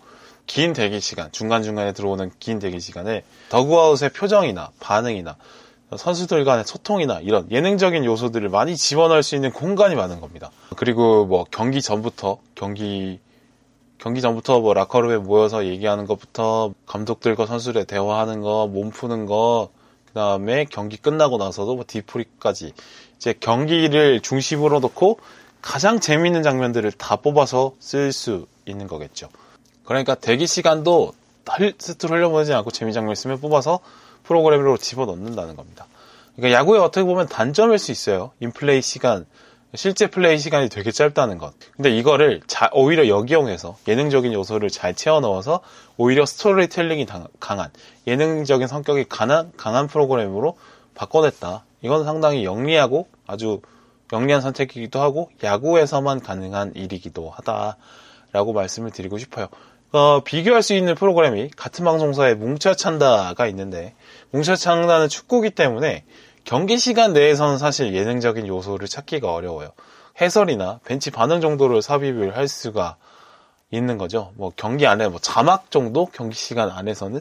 긴 0.47 0.73
대기 0.73 1.01
시간, 1.01 1.31
중간중간에 1.33 1.93
들어오는 1.93 2.31
긴 2.39 2.59
대기 2.59 2.81
시간에 2.81 3.25
더그아웃의 3.49 4.11
표정이나 4.11 4.71
반응이나 4.81 5.37
선수들 5.97 6.45
간의 6.45 6.65
소통이나 6.65 7.21
이런 7.21 7.51
예능적인 7.51 8.05
요소들을 8.05 8.49
많이 8.49 8.77
집어넣을 8.77 9.23
수 9.23 9.35
있는 9.35 9.53
공간이 9.53 9.95
많은 9.95 10.21
겁니다. 10.21 10.51
그리고 10.77 11.27
뭐 11.27 11.45
경기 11.51 11.83
전부터 11.83 12.39
경기 12.55 13.21
경기 14.03 14.21
전부터 14.21 14.59
뭐 14.59 14.75
라커룸에 14.75 15.19
모여서 15.19 15.65
얘기하는 15.65 16.07
것부터 16.07 16.75
감독들과 16.87 17.47
선수들의 17.47 17.85
대화하는 17.85 18.41
거, 18.41 18.67
몸 18.67 18.91
푸는 18.91 19.27
거, 19.27 19.69
그 20.07 20.13
다음에 20.15 20.67
경기 20.69 20.97
끝나고 20.97 21.37
나서도 21.39 21.77
뭐 21.77 21.85
디프리까지 21.87 22.73
이제 23.17 23.33
경기를 23.39 24.19
중심으로 24.19 24.81
놓고 24.81 25.21
가장 25.61 26.01
재미있는 26.01 26.43
장면들을 26.43 26.91
다 26.91 27.15
뽑아서 27.15 27.75
쓸 27.79 28.13
수 28.13 28.49
있는 28.67 28.89
거겠죠. 28.89 29.29
그러니까 29.85 30.17
대기 30.17 30.49
시간도 30.49 31.13
스트로 31.79 32.17
흘려보내지 32.17 32.53
않고 32.55 32.73
재미 32.73 32.93
장면 32.93 33.13
있으면 33.13 33.41
뽑아서 33.41 33.79
프로그램으로 34.25 34.79
집어넣는다는 34.79 35.55
겁니다. 35.55 35.87
그러니까 36.35 36.59
야구에 36.59 36.81
어떻게 36.81 37.05
보면 37.05 37.29
단점일 37.29 37.79
수 37.79 37.93
있어요. 37.93 38.33
인플레이 38.41 38.83
시간, 38.83 39.27
실제 39.75 40.07
플레이 40.07 40.39
시간이 40.39 40.69
되게 40.69 40.91
짧다는 40.91 41.39
것. 41.39 41.55
근데 41.75 41.91
이거를 41.97 42.43
자, 42.47 42.69
오히려 42.75 43.09
역이용해서 43.09 43.79
예능적인 43.89 44.33
요소를 44.33 44.69
잘 44.69 44.95
채워 44.95 45.21
넣어서 45.21 45.61
오히려 45.97 46.27
스토리텔링이 46.27 47.07
강한 47.41 47.71
예능적인 48.07 48.67
성격이 48.67 49.07
강한 49.09 49.53
강한 49.57 49.87
프로그램으로 49.87 50.59
바꿔냈다. 50.95 51.65
이건 51.81 52.05
상당히 52.05 52.45
영리하고 52.45 53.09
아주 53.27 53.63
영리한 54.13 54.43
선택이기도 54.43 55.01
하고 55.01 55.31
야구에서만 55.43 56.21
가능한 56.21 56.73
일이기도 56.75 57.31
하다라고 57.31 58.53
말씀을 58.53 58.91
드리고 58.91 59.17
싶어요. 59.17 59.49
어, 59.93 60.21
비교할 60.25 60.63
수 60.63 60.75
있는 60.75 60.95
프로그램이 60.95 61.51
같은 61.57 61.85
방송사에 61.85 62.35
뭉쳐찬다가 62.35 63.47
있는데 63.49 63.95
뭉쳐찬다는 64.31 65.09
축구기 65.09 65.51
때문에 65.51 66.05
경기 66.45 66.79
시간 66.79 67.13
내에서는 67.13 67.59
사실 67.59 67.95
예능적인 67.95 68.47
요소를 68.47 68.89
찾기가 68.89 69.33
어려워요. 69.33 69.73
해설이나 70.21 70.81
벤치 70.85 71.11
반응 71.11 71.41
정도를 71.41 71.83
삽입을 71.83 72.37
할 72.37 72.49
수가 72.49 72.97
있는 73.71 73.97
거죠. 73.99 74.33
뭐 74.37 74.53
경기 74.55 74.87
안에 74.87 75.09
뭐 75.09 75.19
자막 75.21 75.71
정도 75.71 76.07
경기 76.07 76.37
시간 76.37 76.71
안에서는 76.71 77.21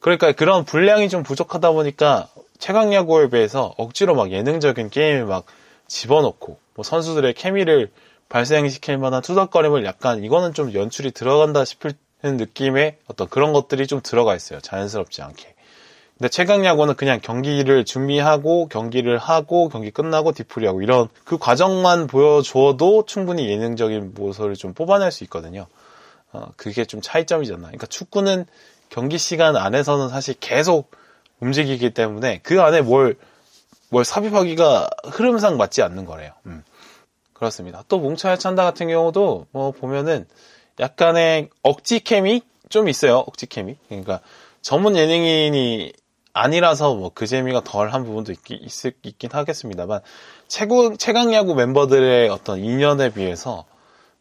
그러니까 0.00 0.32
그런 0.32 0.64
분량이 0.64 1.08
좀 1.08 1.22
부족하다 1.22 1.70
보니까 1.72 2.28
최강 2.58 2.92
야구에 2.92 3.28
비해서 3.30 3.74
억지로 3.78 4.14
막 4.14 4.32
예능적인 4.32 4.90
게임을 4.90 5.26
막 5.26 5.44
집어넣고 5.86 6.58
뭐 6.74 6.82
선수들의 6.82 7.34
케미를 7.34 7.90
발생시킬 8.28 8.98
만한 8.98 9.22
투닥거림을 9.22 9.84
약간 9.84 10.24
이거는 10.24 10.54
좀 10.54 10.72
연출이 10.72 11.12
들어간다 11.12 11.64
싶은 11.64 11.92
느낌의 12.22 12.98
어떤 13.06 13.28
그런 13.28 13.52
것들이 13.52 13.86
좀 13.86 14.00
들어가 14.02 14.34
있어요. 14.34 14.60
자연스럽지 14.60 15.22
않게. 15.22 15.54
근데 16.18 16.28
최강 16.28 16.64
야구는 16.64 16.94
그냥 16.94 17.20
경기를 17.20 17.84
준비하고 17.84 18.68
경기를 18.68 19.18
하고 19.18 19.68
경기 19.68 19.90
끝나고 19.90 20.32
디프리하고 20.32 20.82
이런 20.82 21.08
그 21.24 21.38
과정만 21.38 22.06
보여줘도 22.06 23.04
충분히 23.06 23.48
예능적인 23.48 24.12
모습을 24.14 24.54
좀 24.54 24.72
뽑아낼 24.72 25.10
수 25.10 25.24
있거든요. 25.24 25.66
어, 26.32 26.52
그게 26.56 26.84
좀 26.84 27.00
차이점이잖아. 27.00 27.60
그러니까 27.60 27.86
축구는 27.86 28.46
경기 28.88 29.18
시간 29.18 29.56
안에서는 29.56 30.08
사실 30.10 30.34
계속 30.38 30.90
움직이기 31.40 31.90
때문에 31.90 32.40
그 32.42 32.62
안에 32.62 32.82
뭘, 32.82 33.16
뭘 33.88 34.04
삽입하기가 34.04 34.90
흐름상 35.06 35.56
맞지 35.56 35.82
않는 35.82 36.04
거래요. 36.04 36.32
음. 36.46 36.62
그렇습니다. 37.32 37.82
또 37.88 37.98
뭉쳐야 37.98 38.36
찬다 38.36 38.62
같은 38.62 38.86
경우도 38.86 39.46
뭐 39.50 39.72
보면은 39.72 40.26
약간의 40.78 41.50
억지 41.62 41.98
캠이 41.98 42.42
좀 42.68 42.88
있어요. 42.88 43.18
억지 43.18 43.46
캠이. 43.46 43.76
그러니까 43.88 44.20
전문 44.60 44.96
예능인이 44.96 45.92
아니라서 46.34 46.94
뭐 46.94 47.10
그 47.14 47.26
재미가 47.26 47.62
덜한 47.64 48.04
부분도 48.04 48.32
있, 48.32 48.38
있, 48.50 48.70
있긴 49.02 49.30
하겠습니다만 49.32 50.00
최고 50.48 50.96
최강 50.96 51.32
야구 51.34 51.54
멤버들의 51.54 52.28
어떤 52.30 52.58
인연에 52.60 53.10
비해서 53.12 53.64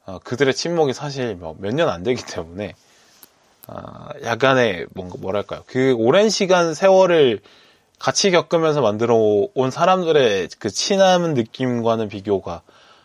어, 0.06 0.20
그들의 0.20 0.54
친목이 0.54 0.94
사실 0.94 1.36
뭐 1.36 1.56
몇 1.60 1.74
년 1.74 1.90
안 1.90 2.04
되기 2.04 2.22
때문에 2.24 2.74
어, 3.68 4.10
약간의 4.24 4.88
뭔가 4.94 5.16
뭐랄까요 5.20 5.64
그 5.68 5.94
오랜 5.98 6.30
시간 6.30 6.74
세월을 6.74 7.40
같이 8.00 8.32
겪으면서 8.32 8.82
만들어 8.82 9.16
온 9.54 9.70
사람들의 9.72 10.50
그 10.60 10.70
친한 10.70 11.34
느낌과는 11.36 12.10
비교가 12.10 12.64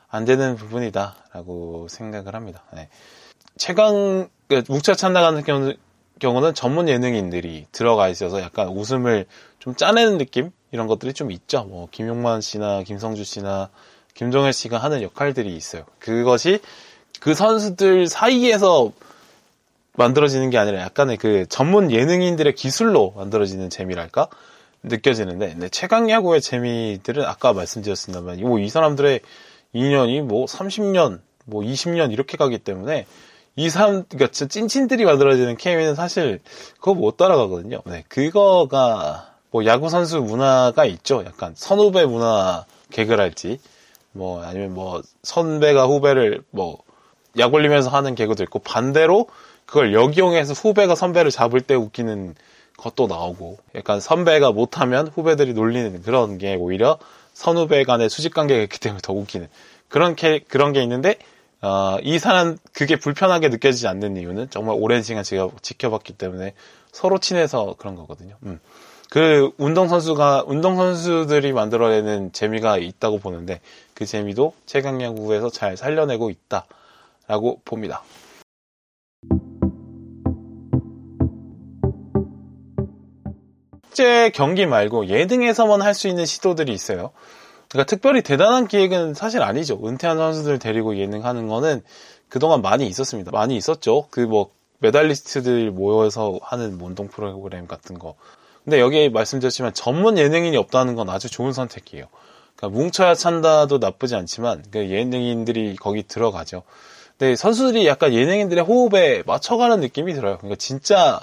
안 0.09 0.25
되는 0.25 0.57
부분이다라고 0.57 1.89
생각을 1.91 2.35
합니다. 2.35 2.63
네. 2.73 2.89
최강 3.59 4.31
그 4.49 4.63
뭉쳐 4.69 4.95
찬다 4.95 5.21
같은 5.21 5.77
경우, 6.21 6.35
경우는 6.35 6.55
전문 6.55 6.89
예능인들이 6.89 7.67
들어가 7.73 8.09
있어서 8.09 8.41
약간 8.41 8.69
웃음을 8.69 9.27
좀 9.59 9.75
짜내는 9.75 10.19
느낌 10.19 10.51
이런 10.71 10.87
것들이 10.87 11.13
좀 11.13 11.31
있죠. 11.31 11.65
뭐 11.65 11.89
김용만 11.91 12.41
씨나 12.41 12.83
김성주 12.83 13.25
씨나 13.25 13.71
김종현 14.15 14.53
씨가 14.53 14.79
하는 14.79 15.03
역할들이 15.03 15.55
있어요. 15.55 15.85
그것이 15.99 16.61
그 17.21 17.35
선수들 17.35 18.09
사이에서 18.09 18.93
만들어지는 19.95 20.51
게 20.51 20.59
아니라 20.59 20.81
약간의 20.81 21.17
그 21.17 21.47
전문 21.49 21.91
예능인들의 21.91 22.55
기술로 22.55 23.13
만들어지는 23.17 23.71
재미랄까 23.71 24.29
느껴지는데 24.83 25.55
네, 25.57 25.69
최강 25.71 26.11
야구의 26.11 26.41
재미들은 26.41 27.25
아까 27.25 27.53
말씀드렸습니다만 27.53 28.39
이 28.61 28.69
사람들의 28.69 29.21
2년이 29.75 30.23
뭐 30.23 30.47
30년, 30.47 31.21
뭐 31.45 31.63
20년 31.63 32.13
이렇게 32.13 32.37
가기 32.37 32.59
때문에 32.59 33.07
이 33.57 33.71
사람, 33.71 34.05
그니까 34.05 34.31
찐친들이 34.31 35.05
만들어지는 35.05 35.57
케미는 35.57 35.95
사실 35.95 36.41
그거 36.75 36.95
못 36.95 37.17
따라가거든요. 37.17 37.81
네, 37.87 38.05
그거가 38.09 39.35
뭐 39.51 39.65
야구 39.65 39.89
선수 39.89 40.21
문화가 40.21 40.85
있죠. 40.85 41.25
약간 41.25 41.55
선후배 41.57 42.05
문화 42.05 42.67
개그랄지, 42.91 43.59
뭐 44.13 44.43
아니면 44.43 44.75
뭐 44.75 45.03
선배가 45.23 45.87
후배를 45.87 46.43
뭐 46.51 46.79
약올리면서 47.39 47.91
하는 47.91 48.15
개그도 48.15 48.43
있고 48.45 48.59
반대로 48.59 49.27
그걸 49.65 49.95
역이용해서 49.95 50.53
후배가 50.53 50.95
선배를 50.95 51.31
잡을 51.31 51.61
때 51.61 51.75
웃기는 51.75 52.35
것도 52.77 53.07
나오고 53.07 53.59
약간 53.75 54.01
선배가 54.01 54.53
못하면 54.53 55.09
후배들이 55.09 55.55
놀리는 55.55 56.03
그런 56.03 56.37
게 56.37 56.55
오히려 56.57 56.99
선후배 57.33 57.85
간의 57.85 58.11
수직 58.11 58.35
관계가 58.35 58.63
있기 58.65 58.81
때문에 58.81 59.01
더 59.03 59.13
웃기는 59.13 59.49
그런 59.89 60.15
게, 60.15 60.41
그런 60.41 60.73
게 60.73 60.83
있는데, 60.83 61.17
어, 61.63 61.99
이 62.03 62.19
사람, 62.19 62.59
그게 62.73 62.97
불편하게 62.97 63.49
느껴지지 63.49 63.89
않는 63.89 64.17
이유는 64.17 64.51
정말 64.51 64.77
오랜 64.79 65.03
시간 65.03 65.25
제가 65.25 65.49
지켜봤기 65.63 66.15
때문에 66.15 66.55
서로 66.93 67.19
친해서 67.19 67.75
그런 67.79 67.95
거거든요. 67.95 68.37
음. 68.45 68.61
그 69.11 69.51
운동 69.57 69.89
선수가, 69.89 70.45
운동 70.47 70.77
선수들이 70.77 71.53
만들어내는 71.53 72.33
재미가 72.33 72.79
있다고 72.79 73.19
보는데, 73.19 73.61
그 73.95 74.05
재미도 74.05 74.53
최강야구에서 74.67 75.51
잘 75.51 75.77
살려내고 75.77 76.31
있다라고 76.31 77.61
봅니다. 77.65 78.03
실제 83.97 84.31
경기 84.35 84.67
말고 84.67 85.09
예능에서만 85.09 85.81
할 85.81 85.95
수 85.95 86.07
있는 86.07 86.27
시도들이 86.27 86.71
있어요. 86.71 87.13
그러니까 87.69 87.89
특별히 87.89 88.23
대단한 88.23 88.69
기획은 88.69 89.15
사실 89.15 89.43
아니죠. 89.43 89.81
은퇴한 89.85 90.17
선수들 90.17 90.59
데리고 90.59 90.97
예능하는 90.97 91.49
거는 91.49 91.83
그동안 92.29 92.63
많이 92.63 92.87
있었습니다. 92.87 93.31
많이 93.31 93.57
있었죠. 93.57 94.09
그 94.11 94.21
뭐 94.21 94.51
메달리스트들 94.79 95.71
모여서 95.71 96.39
하는 96.43 96.79
운동 96.81 97.09
프로그램 97.09 97.67
같은 97.67 97.99
거. 97.99 98.15
근데 98.65 98.81
여기 98.81 99.09
말씀드렸지만 99.09 99.73
전문 99.75 100.19
예능인이 100.19 100.57
없다는 100.57 100.97
건 100.97 101.09
아주 101.09 101.31
좋은 101.31 101.53
선택이에요. 101.53 102.07
그러니까 102.57 102.79
뭉쳐야 102.79 103.15
찬다도 103.15 103.79
나쁘지 103.79 104.17
않지만 104.17 104.65
그 104.71 104.91
예능인들이 104.91 105.77
거기 105.77 106.03
들어가죠. 106.03 106.63
근데 107.19 107.37
선수들이 107.37 107.87
약간 107.87 108.13
예능인들의 108.13 108.65
호흡에 108.65 109.23
맞춰가는 109.25 109.81
느낌이 109.81 110.15
들어요. 110.15 110.39
그러니까 110.39 110.57
진짜 110.57 111.21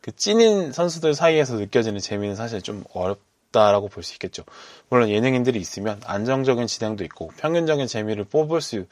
그 0.00 0.14
찐인 0.14 0.72
선수들 0.72 1.14
사이에서 1.14 1.56
느껴지는 1.56 2.00
재미는 2.00 2.34
사실 2.34 2.62
좀 2.62 2.82
어렵 2.94 3.18
다라고 3.52 3.88
볼 3.88 4.02
수 4.02 4.14
있겠죠. 4.14 4.44
물론 4.88 5.08
예능인들이 5.08 5.58
있으면 5.58 6.00
안정적인 6.04 6.66
진행도 6.66 7.04
있고 7.04 7.28
평균적인 7.38 7.86
재미를 7.86 8.24
뽑을 8.24 8.60
수 8.60 8.86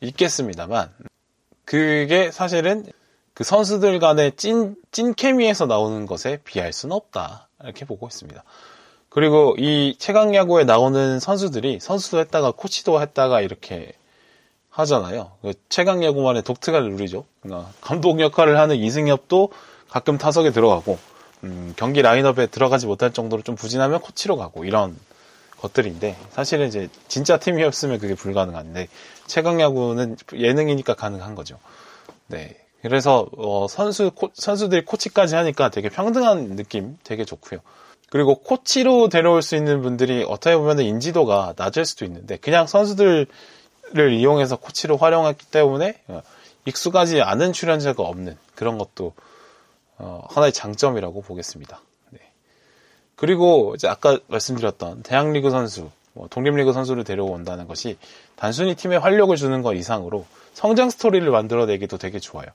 있겠습니다만 0.00 0.90
그게 1.64 2.30
사실은 2.30 2.84
그 3.34 3.44
선수들 3.44 3.98
간의 3.98 4.32
찐, 4.36 4.76
찐 4.92 5.14
케미에서 5.14 5.66
나오는 5.66 6.06
것에 6.06 6.38
비할 6.44 6.72
수는 6.72 6.96
없다. 6.96 7.48
이렇게 7.62 7.84
보고 7.84 8.06
있습니다. 8.06 8.42
그리고 9.08 9.54
이 9.58 9.96
최강 9.98 10.34
야구에 10.34 10.64
나오는 10.64 11.20
선수들이 11.20 11.80
선수도 11.80 12.18
했다가 12.20 12.52
코치도 12.52 13.00
했다가 13.00 13.40
이렇게 13.40 13.92
하잖아요. 14.70 15.32
그 15.42 15.54
최강 15.68 16.04
야구만의 16.04 16.42
독특한 16.42 16.82
룰이죠. 16.84 17.24
그러니까 17.40 17.70
감독 17.80 18.20
역할을 18.20 18.58
하는 18.58 18.76
이승엽도 18.76 19.50
가끔 19.88 20.18
타석에 20.18 20.50
들어가고 20.50 20.98
음, 21.44 21.74
경기 21.76 22.02
라인업에 22.02 22.46
들어가지 22.46 22.86
못할 22.86 23.12
정도로 23.12 23.42
좀 23.42 23.54
부진하면 23.54 24.00
코치로 24.00 24.36
가고 24.36 24.64
이런 24.64 24.96
것들인데 25.58 26.16
사실은 26.30 26.68
이제 26.68 26.88
진짜 27.08 27.38
팀이었으면 27.38 27.98
그게 27.98 28.14
불가능한데 28.14 28.88
최강 29.26 29.60
야구는 29.60 30.16
예능이니까 30.34 30.94
가능한 30.94 31.34
거죠. 31.34 31.58
네. 32.26 32.56
그래서 32.82 33.26
어, 33.36 33.66
선수 33.68 34.10
코, 34.14 34.30
선수들이 34.34 34.84
코치까지 34.84 35.34
하니까 35.34 35.70
되게 35.70 35.88
평등한 35.88 36.56
느낌 36.56 36.98
되게 37.04 37.24
좋고요. 37.24 37.60
그리고 38.10 38.36
코치로 38.36 39.08
데려올 39.08 39.42
수 39.42 39.56
있는 39.56 39.82
분들이 39.82 40.24
어떻게 40.28 40.56
보면 40.56 40.80
인지도가 40.80 41.54
낮을 41.56 41.84
수도 41.84 42.04
있는데 42.04 42.36
그냥 42.36 42.66
선수들을 42.66 43.26
이용해서 43.96 44.56
코치로 44.56 44.96
활용했기 44.96 45.46
때문에 45.46 46.00
어, 46.08 46.22
익숙하지 46.66 47.22
않은 47.22 47.52
출연자가 47.52 48.02
없는 48.02 48.36
그런 48.54 48.78
것도 48.78 49.06
어, 49.06 49.12
하나의 49.98 50.52
장점이라고 50.52 51.22
보겠습니다. 51.22 51.80
네. 52.10 52.20
그리고 53.14 53.74
이제 53.74 53.88
아까 53.88 54.18
말씀드렸던 54.28 55.02
대학리그 55.02 55.50
선수, 55.50 55.90
뭐 56.12 56.28
독립리그 56.28 56.72
선수를 56.72 57.04
데려온다는 57.04 57.66
것이 57.66 57.98
단순히 58.36 58.74
팀에 58.74 58.96
활력을 58.96 59.36
주는 59.36 59.62
것 59.62 59.74
이상으로 59.74 60.26
성장 60.54 60.90
스토리를 60.90 61.28
만들어내기도 61.30 61.98
되게 61.98 62.18
좋아요. 62.18 62.46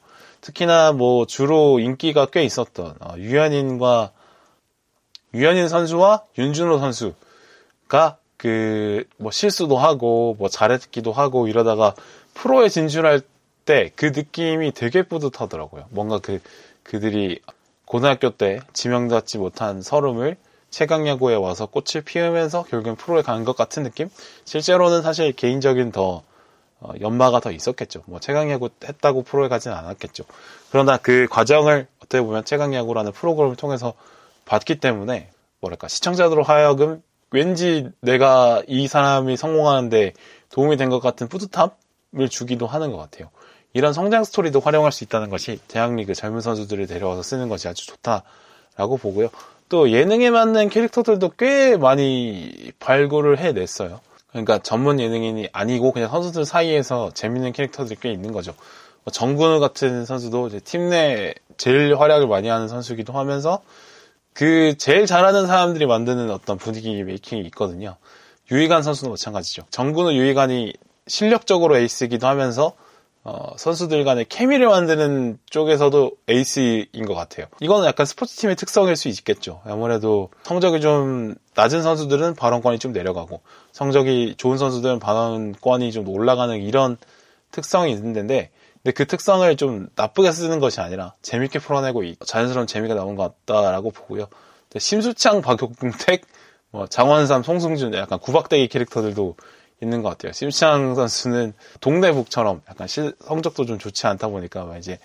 특히나 0.42 0.92
뭐 0.92 1.26
주로 1.26 1.80
인기가 1.80 2.26
꽤 2.26 2.44
있었던 2.44 2.96
어, 3.00 3.14
유현인과 3.18 4.12
유현인 5.34 5.68
선수와 5.68 6.24
윤준호 6.38 6.80
선수가 6.80 8.18
그 8.38 9.06
뭐 9.18 9.32
실수도 9.32 9.78
하고 9.78 10.36
뭐 10.40 10.50
잘했기도 10.50 11.12
하고 11.12 11.48
이러다가 11.48 11.94
프로에 12.34 12.70
진출할 12.70 13.22
때 13.66 13.92
그 13.96 14.08
느낌이 14.08 14.72
되게 14.74 15.04
뿌듯하더라고요. 15.04 15.86
뭔가 15.92 16.18
그 16.20 16.40
그들이 16.84 17.40
고등학교 17.86 18.30
때 18.32 18.60
지명받지 18.74 19.38
못한 19.38 19.82
서름을 19.82 20.38
최강야구에 20.70 21.36
와서 21.36 21.66
꽃을 21.66 22.04
피우면서 22.06 22.64
결국엔 22.64 22.96
프로에 22.96 23.22
간 23.22 23.44
것 23.44 23.56
같은 23.58 23.84
느낌? 23.84 24.10
실제로는 24.46 25.02
사실 25.02 25.34
개인적인 25.34 25.92
더 25.92 26.24
어, 26.80 26.94
연마가 27.02 27.40
더 27.42 27.52
있었겠죠. 27.52 28.04
뭐 28.08 28.20
최강야구 28.20 28.70
했다고 28.84 29.24
프로에 29.24 29.50
가지는 29.50 29.76
않았겠죠. 29.78 30.24
그러나 30.72 30.98
그 30.98 31.28
과정을 31.30 31.88
어떻게 32.00 32.22
보면 32.22 32.44
최강야구라는 32.46 33.12
프로그램을 33.12 33.56
통해서 33.56 33.94
봤기 34.46 34.80
때문에 34.80 35.30
뭐랄까 35.60 35.88
시청자들로 35.88 36.42
하여금 36.44 37.04
왠지 37.30 37.90
내가 38.02 38.64
이 38.68 38.88
사람이 38.88 39.38
성공하는데 39.38 40.14
도움이 40.52 40.78
된 40.78 40.90
것 40.90 41.00
같은 41.02 41.28
뿌듯함을 41.28 42.30
주기도 42.30 42.66
하는 42.66 42.92
것 42.92 42.98
같아요. 42.98 43.30
이런 43.74 43.94
성장 43.94 44.24
스토리도 44.24 44.60
활용할 44.60 44.92
수 44.92 45.04
있다는 45.04 45.30
것이 45.30 45.60
대학리그 45.68 46.14
젊은 46.14 46.42
선수들을 46.42 46.88
데려와서 46.88 47.24
쓰는 47.24 47.50
것이 47.50 47.68
아주 47.68 47.88
좋다라고 47.88 48.98
보고요. 48.98 49.30
또 49.70 49.92
예능에 49.92 50.30
맞는 50.30 50.70
캐릭터들도 50.70 51.32
꽤 51.38 51.78
많이 51.78 52.72
발굴을 52.80 53.40
해냈어요. 53.40 54.02
그러니까 54.30 54.60
전문 54.60 55.00
예능인이 55.00 55.50
아니고 55.52 55.92
그냥 55.94 56.10
선수들 56.10 56.46
사이에서 56.46 57.12
재밌는 57.14 57.54
캐릭터들이 57.54 57.98
꽤 58.02 58.12
있는 58.12 58.32
거죠. 58.32 58.54
뭐 59.04 59.12
정근우 59.12 59.60
같은 59.60 60.06
선수도 60.06 60.50
팀 60.64 60.90
내 60.90 61.34
제일 61.58 61.96
활약을 61.96 62.28
많이 62.28 62.50
하는 62.50 62.68
선수이기도 62.68 63.14
하면서 63.14 63.62
그 64.34 64.76
제일 64.78 65.06
잘하는 65.06 65.48
사람들이 65.48 65.86
만드는 65.86 66.30
어떤 66.32 66.58
분위기 66.58 67.04
메이킹이 67.04 67.42
있거든요. 67.48 67.96
유희관 68.52 68.84
선수도 68.84 69.10
마찬가지죠. 69.12 69.64
정근우 69.70 70.14
유희관이 70.14 70.74
실력적으로 71.08 71.78
에이스이기도 71.78 72.28
하면서 72.28 72.74
어, 73.24 73.54
선수들 73.56 74.04
간의 74.04 74.26
케미를 74.30 74.68
만드는 74.68 75.38
쪽에서도 75.50 76.12
에이스인 76.28 77.06
것 77.06 77.14
같아요. 77.14 77.46
이거는 77.60 77.88
약간 77.88 78.06
스포츠팀의 78.06 78.56
특성일 78.56 78.96
수 78.96 79.10
있겠죠. 79.10 79.62
아무래도 79.64 80.30
성적이 80.44 80.82
좀 80.82 81.36
낮은 81.54 81.84
선수들은 81.84 82.34
발언권이 82.36 82.80
좀 82.80 82.94
내려가고 82.94 83.42
성적이 83.72 84.36
좋은 84.38 84.58
선수들은 84.58 85.00
발언권이 85.00 85.92
좀 85.92 86.08
올라가는 86.08 86.60
이런 86.60 86.98
특성이 87.52 87.92
있는데 87.92 88.50
근데 88.82 88.94
그 88.94 89.06
특성을 89.06 89.56
좀 89.58 89.90
나쁘게 89.96 90.32
쓰는 90.32 90.60
것이 90.60 90.82
아니라 90.82 91.14
재밌게 91.22 91.60
풀어내고 91.60 92.04
자연스러운 92.26 92.66
재미가 92.66 92.96
나온 92.96 93.16
것 93.16 93.36
같다라고 93.46 93.92
보고요. 93.92 94.28
심수창, 94.76 95.42
박용택, 95.42 96.24
뭐 96.72 96.88
장원삼, 96.88 97.44
송승준 97.44 97.94
약간 97.94 98.18
구박대기 98.18 98.70
캐릭터들도 98.70 99.36
있는 99.82 100.02
것 100.02 100.10
같아요. 100.10 100.32
심창 100.32 100.96
선수는 100.96 101.54
동네북처럼 101.80 102.62
약간 102.70 102.88
실, 102.88 103.14
성적도 103.24 103.66
좀 103.66 103.80
좋지 103.80 104.08
않다 104.08 104.28
보니까 104.28 104.78
이제 104.78 105.00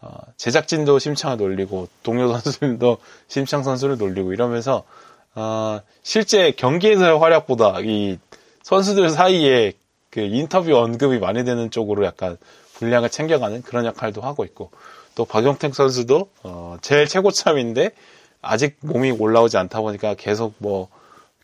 어, 0.00 0.16
제작진도 0.36 0.98
심창을 0.98 1.36
놀리고 1.36 1.88
동료 2.02 2.32
선수들도 2.32 2.98
심창 3.28 3.62
선수를 3.62 3.98
놀리고 3.98 4.32
이러면서 4.32 4.84
어, 5.34 5.80
실제 6.02 6.52
경기에서의 6.52 7.18
활약보다 7.18 7.80
이 7.80 8.18
선수들 8.62 9.10
사이에 9.10 9.72
그 10.10 10.20
인터뷰 10.20 10.74
언급이 10.76 11.18
많이 11.18 11.44
되는 11.44 11.70
쪽으로 11.70 12.04
약간 12.04 12.36
분량을 12.74 13.10
챙겨가는 13.10 13.62
그런 13.62 13.84
역할도 13.84 14.22
하고 14.22 14.44
있고 14.44 14.70
또 15.14 15.24
박용택 15.24 15.74
선수도 15.74 16.30
어, 16.42 16.76
제일 16.80 17.06
최고참인데 17.06 17.90
아직 18.42 18.76
몸이 18.80 19.10
올라오지 19.10 19.58
않다 19.58 19.80
보니까 19.82 20.14
계속 20.14 20.54
뭐 20.58 20.88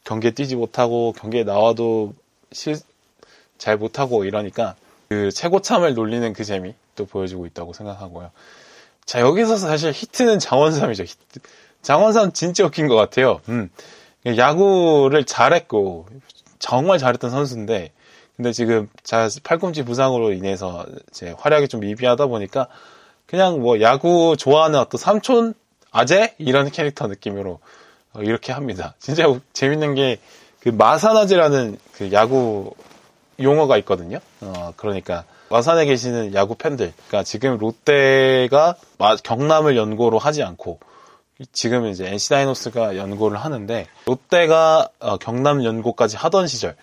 경기에 0.05 0.31
뛰지 0.31 0.57
못하고 0.57 1.13
경기에 1.13 1.45
나와도 1.45 2.15
실, 2.53 2.77
잘 3.59 3.77
못하고 3.77 4.25
이러니까 4.25 4.75
그 5.09 5.31
최고참을 5.31 5.95
놀리는 5.95 6.33
그 6.33 6.45
재미 6.45 6.75
또 6.95 7.07
보여주고 7.07 7.47
있다고 7.47 7.73
생각하고요. 7.73 8.31
자 9.05 9.21
여기서 9.21 9.57
사실 9.57 9.93
히트는 9.93 10.39
장원삼이죠. 10.39 11.05
히트. 11.05 11.41
장원삼 11.83 12.33
진짜 12.33 12.65
웃긴 12.65 12.89
것 12.89 12.97
같아요. 12.97 13.41
음. 13.49 13.71
야구를 14.27 15.25
잘했고 15.25 16.07
정말 16.59 16.99
잘했던 16.99 17.31
선수인데 17.31 17.93
근데 18.37 18.53
지금 18.53 18.89
자 19.05 19.29
팔꿈치 19.45 19.85
부상으로 19.85 20.33
인해서 20.33 20.85
제 21.13 21.35
활약이 21.39 21.69
좀 21.69 21.81
미비하다 21.81 22.27
보니까 22.27 22.67
그냥 23.27 23.61
뭐 23.61 23.81
야구 23.81 24.37
좋아하는 24.37 24.79
어떤 24.79 24.99
삼촌 24.99 25.55
아재 25.91 26.35
이런 26.39 26.71
캐릭터 26.71 27.07
느낌으로 27.07 27.61
어, 28.13 28.21
이렇게 28.23 28.53
합니다. 28.53 28.95
진짜 28.99 29.25
재밌는 29.53 29.95
게 29.95 30.19
그 30.67 30.71
마산아재라는 30.71 31.79
그 31.93 32.11
야구 32.11 32.75
용어가 33.41 33.79
있거든요. 33.79 34.19
어, 34.41 34.73
그러니까 34.75 35.23
마산에 35.49 35.85
계시는 35.85 36.35
야구 36.35 36.57
팬들, 36.57 36.93
그러니까 37.07 37.23
지금 37.23 37.57
롯데가 37.57 38.75
경남을 39.23 39.77
연고로 39.77 40.19
하지 40.19 40.43
않고 40.43 40.81
지금 41.53 41.87
이제 41.87 42.09
NC 42.09 42.31
다이노스가 42.31 42.97
연고를 42.97 43.39
하는데 43.39 43.87
롯데가 44.07 44.89
어, 44.99 45.19
경남 45.19 45.63
연고까지 45.63 46.17
하던 46.17 46.49
시절 46.49 46.75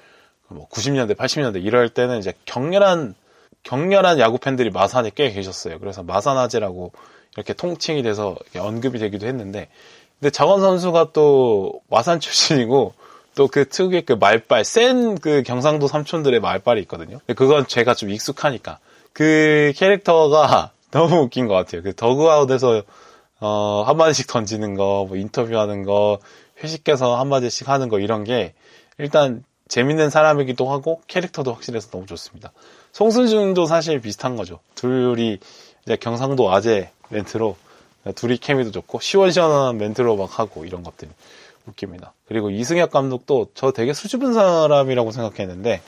뭐 0.47 0.65
90년대, 0.69 1.17
80년대 1.17 1.61
이럴 1.61 1.89
때는 1.89 2.19
이제 2.19 2.31
격렬한 2.45 3.15
격렬한 3.63 4.17
야구 4.19 4.37
팬들이 4.37 4.69
마산에 4.69 5.11
꽤 5.13 5.29
계셨어요. 5.29 5.79
그래서 5.79 6.03
마산아재라고 6.03 6.93
이렇게 7.35 7.51
통칭이 7.51 8.01
돼서 8.01 8.37
언급이 8.57 8.97
되기도 8.97 9.27
했는데, 9.27 9.67
근데 10.21 10.29
장원 10.29 10.61
선수가 10.61 11.09
또 11.11 11.81
마산 11.89 12.21
출신이고 12.21 12.93
또 13.35 13.47
그 13.47 13.67
특유의 13.67 14.03
그 14.05 14.13
말빨, 14.13 14.63
센 14.63 15.19
그 15.19 15.43
경상도 15.43 15.87
삼촌들의 15.87 16.39
말빨이 16.39 16.81
있거든요. 16.81 17.19
그건 17.35 17.67
제가 17.67 17.93
좀 17.93 18.09
익숙하니까 18.09 18.79
그 19.13 19.73
캐릭터가 19.75 20.71
너무 20.91 21.17
웃긴 21.21 21.47
것 21.47 21.55
같아요. 21.55 21.81
그 21.81 21.95
더그아웃에서 21.95 22.83
어, 23.39 23.83
한마디씩 23.85 24.27
던지는 24.27 24.75
거, 24.75 25.05
뭐 25.07 25.17
인터뷰하는 25.17 25.83
거, 25.83 26.19
회식해서 26.63 27.19
한마디씩 27.19 27.67
하는 27.67 27.89
거 27.89 27.99
이런 27.99 28.23
게 28.23 28.53
일단 28.97 29.43
재밌는 29.67 30.09
사람이기도 30.09 30.69
하고 30.71 31.01
캐릭터도 31.07 31.51
확실해서 31.53 31.89
너무 31.89 32.05
좋습니다. 32.05 32.51
송승준도 32.91 33.65
사실 33.65 33.99
비슷한 33.99 34.35
거죠. 34.35 34.59
둘이 34.75 35.39
이제 35.83 35.95
경상도 35.95 36.51
아재 36.53 36.91
멘트로 37.09 37.57
둘이 38.15 38.37
케미도 38.37 38.71
좋고 38.71 38.99
시원시원한 38.99 39.77
멘트로 39.77 40.15
막 40.15 40.39
하고 40.39 40.65
이런 40.65 40.83
것들이 40.83 41.09
웃깁니다. 41.67 42.13
그리고 42.25 42.49
이승엽 42.49 42.91
감독도 42.91 43.47
저 43.53 43.71
되게 43.71 43.93
수줍은 43.93 44.33
사람이라고 44.33 45.11
생각했는데 45.11 45.81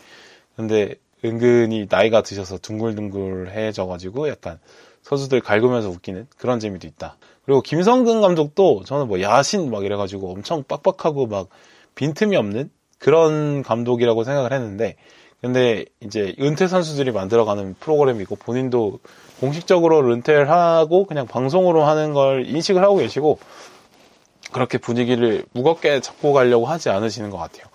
근데 0.56 0.96
은근히 1.24 1.88
나이가 1.90 2.22
드셔서 2.22 2.58
둥글둥글해져가지고 2.60 4.30
약간 4.30 4.60
선수들 5.02 5.42
갈구면서 5.42 5.90
웃기는 5.90 6.28
그런 6.38 6.60
재미도 6.60 6.88
있다. 6.88 7.18
그리고 7.46 7.62
김성근 7.62 8.22
감독도 8.22 8.84
저는 8.86 9.08
뭐 9.08 9.22
야신 9.22 9.70
막 9.70 9.86
이래가지고 9.86 10.32
엄청 10.32 10.64
빡빡하고 10.64 11.28
막 11.28 11.50
빈틈이 11.96 12.36
없는 12.36 12.70
그런 12.98 13.62
감독이라고 13.64 14.24
생각을 14.24 14.52
했는데 14.52 14.96
근데 15.42 15.86
이제 16.00 16.34
은퇴 16.40 16.68
선수들이 16.68 17.12
만들어가는 17.12 17.76
프로그램이고 17.80 18.36
본인도 18.36 19.00
공식적으로 19.40 20.12
은퇴를 20.12 20.50
하고 20.50 21.06
그냥 21.06 21.28
방송으로 21.28 21.84
하는 21.84 22.14
걸 22.14 22.48
인식을 22.48 22.82
하고 22.82 22.96
계시고 22.96 23.38
그렇게 24.56 24.78
분위기를 24.78 25.44
무겁게 25.52 26.00
잡고 26.00 26.32
가려고 26.32 26.66
하지 26.66 26.90
않으시는 26.90 27.30
것 27.30 27.38
같아요. 27.38 27.66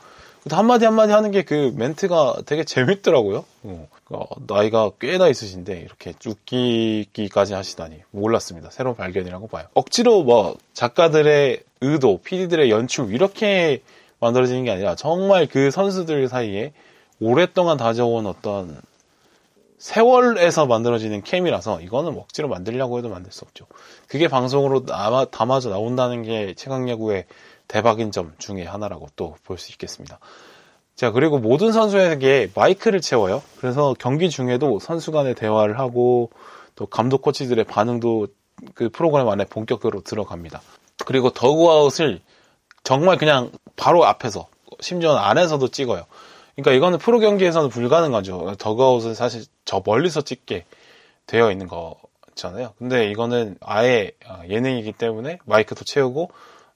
한마디 0.50 0.86
한마디 0.86 1.12
하는 1.12 1.30
게 1.30 1.42
그 1.42 1.74
멘트가 1.76 2.36
되게 2.46 2.64
재밌더라고요. 2.64 3.44
어, 3.64 3.88
어, 4.08 4.24
나이가 4.46 4.90
꽤나 4.98 5.28
있으신데 5.28 5.78
이렇게 5.78 6.14
웃기기까지 6.24 7.52
하시다니 7.52 7.96
몰랐습니다. 8.12 8.70
새로운 8.70 8.96
발견이라고 8.96 9.48
봐요. 9.48 9.66
억지로 9.74 10.22
뭐 10.22 10.56
작가들의 10.72 11.60
의도, 11.82 12.18
PD들의 12.24 12.70
연출 12.70 13.12
이렇게 13.12 13.82
만들어지는 14.18 14.64
게 14.64 14.70
아니라 14.70 14.94
정말 14.94 15.46
그 15.46 15.70
선수들 15.70 16.28
사이에 16.28 16.72
오랫동안 17.20 17.76
다져온 17.76 18.24
어떤 18.24 18.80
세월에서 19.80 20.66
만들어지는 20.66 21.22
캠이라서 21.22 21.80
이거는 21.80 22.16
억지로 22.18 22.48
만들려고 22.48 22.98
해도 22.98 23.08
만들 23.08 23.32
수 23.32 23.44
없죠. 23.44 23.66
그게 24.06 24.28
방송으로 24.28 24.84
담아, 24.84 25.24
담아져 25.26 25.70
나온다는 25.70 26.22
게 26.22 26.54
최강야구의 26.54 27.24
대박인 27.66 28.12
점 28.12 28.34
중에 28.38 28.64
하나라고 28.64 29.08
또 29.16 29.34
볼 29.44 29.58
수 29.58 29.72
있겠습니다. 29.72 30.18
자, 30.96 31.10
그리고 31.12 31.38
모든 31.38 31.72
선수에게 31.72 32.50
마이크를 32.54 33.00
채워요. 33.00 33.42
그래서 33.58 33.94
경기 33.98 34.28
중에도 34.28 34.78
선수 34.78 35.12
간의 35.12 35.34
대화를 35.34 35.78
하고 35.78 36.30
또 36.74 36.84
감독 36.86 37.22
코치들의 37.22 37.64
반응도 37.64 38.26
그 38.74 38.90
프로그램 38.90 39.28
안에 39.28 39.46
본격적으로 39.46 40.02
들어갑니다. 40.02 40.60
그리고 41.06 41.30
더그아웃을 41.30 42.20
정말 42.84 43.16
그냥 43.16 43.50
바로 43.76 44.04
앞에서 44.04 44.46
심지어 44.80 45.16
안에서도 45.16 45.66
찍어요. 45.68 46.04
그러니까 46.54 46.72
이거는 46.72 46.98
프로 46.98 47.18
경기에서는 47.18 47.68
불가능하죠. 47.68 48.56
더그아웃은 48.58 49.14
사실 49.14 49.44
저 49.64 49.82
멀리서 49.84 50.22
찍게 50.22 50.66
되어 51.26 51.50
있는 51.50 51.68
거잖아요. 51.68 52.74
근데 52.78 53.10
이거는 53.10 53.56
아예 53.60 54.12
어, 54.26 54.42
예능이기 54.48 54.92
때문에 54.92 55.38
마이크도 55.44 55.84
채우고 55.84 56.30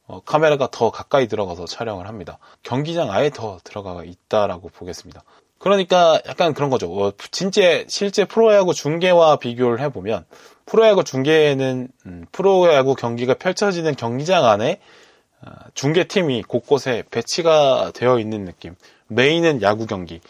어, 0.07 0.21
카메라가 0.25 0.69
더 0.71 0.91
가까이 0.91 1.29
들어가서 1.29 1.65
촬영을 1.65 2.07
합니다. 2.07 2.39
경기장 2.63 3.11
아예 3.11 3.31
더 3.31 3.59
들어가 3.65 4.05
있다라고 4.05 4.69
보겠습니다. 4.69 5.23
그러니까 5.59 6.21
약간 6.27 6.53
그런 6.53 6.69
거죠. 6.69 6.93
어, 6.93 7.13
진짜 7.31 7.85
실제 7.89 8.27
프로야구 8.27 8.75
중계와 8.75 9.37
비교를 9.37 9.81
해보면 9.81 10.27
프로야구 10.67 11.05
중계에는 11.05 11.89
음, 12.07 12.27
프로야구 12.33 12.95
경기가 12.95 13.35
펼쳐지는 13.35 13.97
경기장 13.97 14.45
안에 14.45 14.73
어, 14.73 14.81
중계팀이 15.75 16.43
곳곳에 16.43 17.03
배치가 17.11 17.91
되어 17.95 18.19
있는 18.19 18.45
느낌. 18.45 18.75
메인은 19.09 19.63
야구 19.63 19.87
경기인 19.87 20.21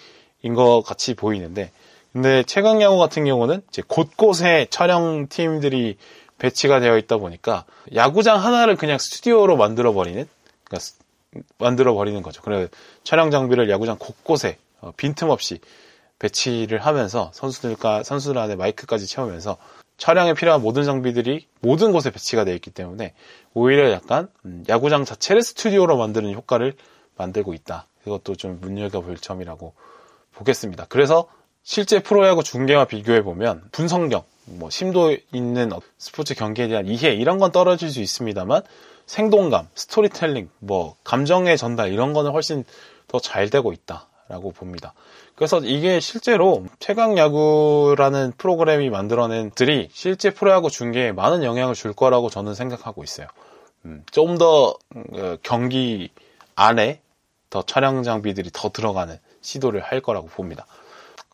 것 0.55 0.83
같이 0.83 1.15
보이는데, 1.15 1.71
근데 2.13 2.43
최강 2.45 2.81
야구 2.83 2.99
같은 2.99 3.25
경우는 3.25 3.63
이제 3.69 3.83
곳곳에 3.87 4.67
촬영팀들이 4.71 5.97
배치가 6.39 6.81
되어 6.81 6.99
있다 6.99 7.17
보니까 7.17 7.65
야구장 7.95 8.43
하나를 8.43 8.77
그냥 8.77 8.99
스튜디오로 8.99 9.57
만들어 9.57 9.93
버리는, 9.93 10.27
그러니까 10.65 10.91
만들어 11.59 11.95
버리는 11.95 12.21
거죠. 12.23 12.43
그래 12.43 12.69
촬영 13.03 13.31
장비를 13.31 13.71
야구장 13.71 13.97
곳곳에 13.99 14.59
어, 14.81 14.93
빈틈 14.97 15.31
없이 15.31 15.61
배치를 16.19 16.79
하면서 16.79 17.31
선수들과 17.35 18.03
선수들 18.03 18.39
안에 18.39 18.57
마이크까지 18.57 19.07
채우면서 19.07 19.57
촬영에 19.97 20.35
필요한 20.35 20.61
모든 20.61 20.85
장비들이 20.85 21.47
모든 21.61 21.93
곳에 21.93 22.11
배치가 22.11 22.45
되어 22.45 22.55
있기 22.55 22.71
때문에 22.71 23.15
오히려 23.55 23.91
약간 23.93 24.29
음, 24.45 24.65
야구장 24.69 25.05
자체를 25.05 25.43
스튜디오로 25.43 25.97
만드는 25.97 26.33
효과를 26.35 26.75
만들고 27.17 27.55
있다. 27.55 27.87
그것도 28.03 28.35
좀 28.37 28.59
눈여겨볼 28.61 29.17
점이라고 29.19 29.75
보겠습니다. 30.33 30.87
그래서 30.89 31.29
실제 31.63 32.01
프로야구 32.01 32.43
중계와 32.43 32.87
비교해 32.87 33.23
보면 33.23 33.63
분석력, 33.73 34.27
뭐 34.45 34.69
심도 34.69 35.17
있는 35.33 35.71
스포츠 35.97 36.35
경기에 36.35 36.69
대한 36.69 36.87
이해 36.87 37.15
이런 37.15 37.39
건 37.39 37.53
떨어질 37.53 37.91
수 37.91 38.01
있습니다만 38.01 38.63
생동감, 39.07 39.69
스토리텔링, 39.75 40.51
뭐 40.59 40.97
감정의 41.05 41.57
전달 41.57 41.93
이런 41.93 42.13
거는 42.13 42.33
훨씬 42.33 42.65
더 43.09 43.21
잘 43.21 43.49
되고 43.49 43.73
있다라고 43.73 44.53
봅니다. 44.53 44.93
그래서 45.37 45.59
이게 45.59 45.99
실제로 45.99 46.65
최강 46.79 47.19
야구라는 47.19 48.33
프로그램이 48.39 48.89
만들어낸 48.89 49.51
들이 49.51 49.89
실제 49.93 50.31
프로야구 50.31 50.71
중계에 50.71 51.13
많은 51.13 51.43
영향을 51.43 51.75
줄 51.75 51.93
거라고 51.93 52.31
저는 52.31 52.55
생각하고 52.55 53.03
있어요. 53.03 53.27
음, 53.85 54.05
좀더 54.13 54.77
어, 54.95 55.37
경기 55.43 56.11
안에 56.55 57.01
더 57.51 57.63
촬영 57.63 58.03
장비들이 58.03 58.51
더 58.53 58.71
들어가는 58.71 59.19
시도를 59.41 59.81
할 59.81 60.01
거라고 60.01 60.29
봅니다. 60.29 60.67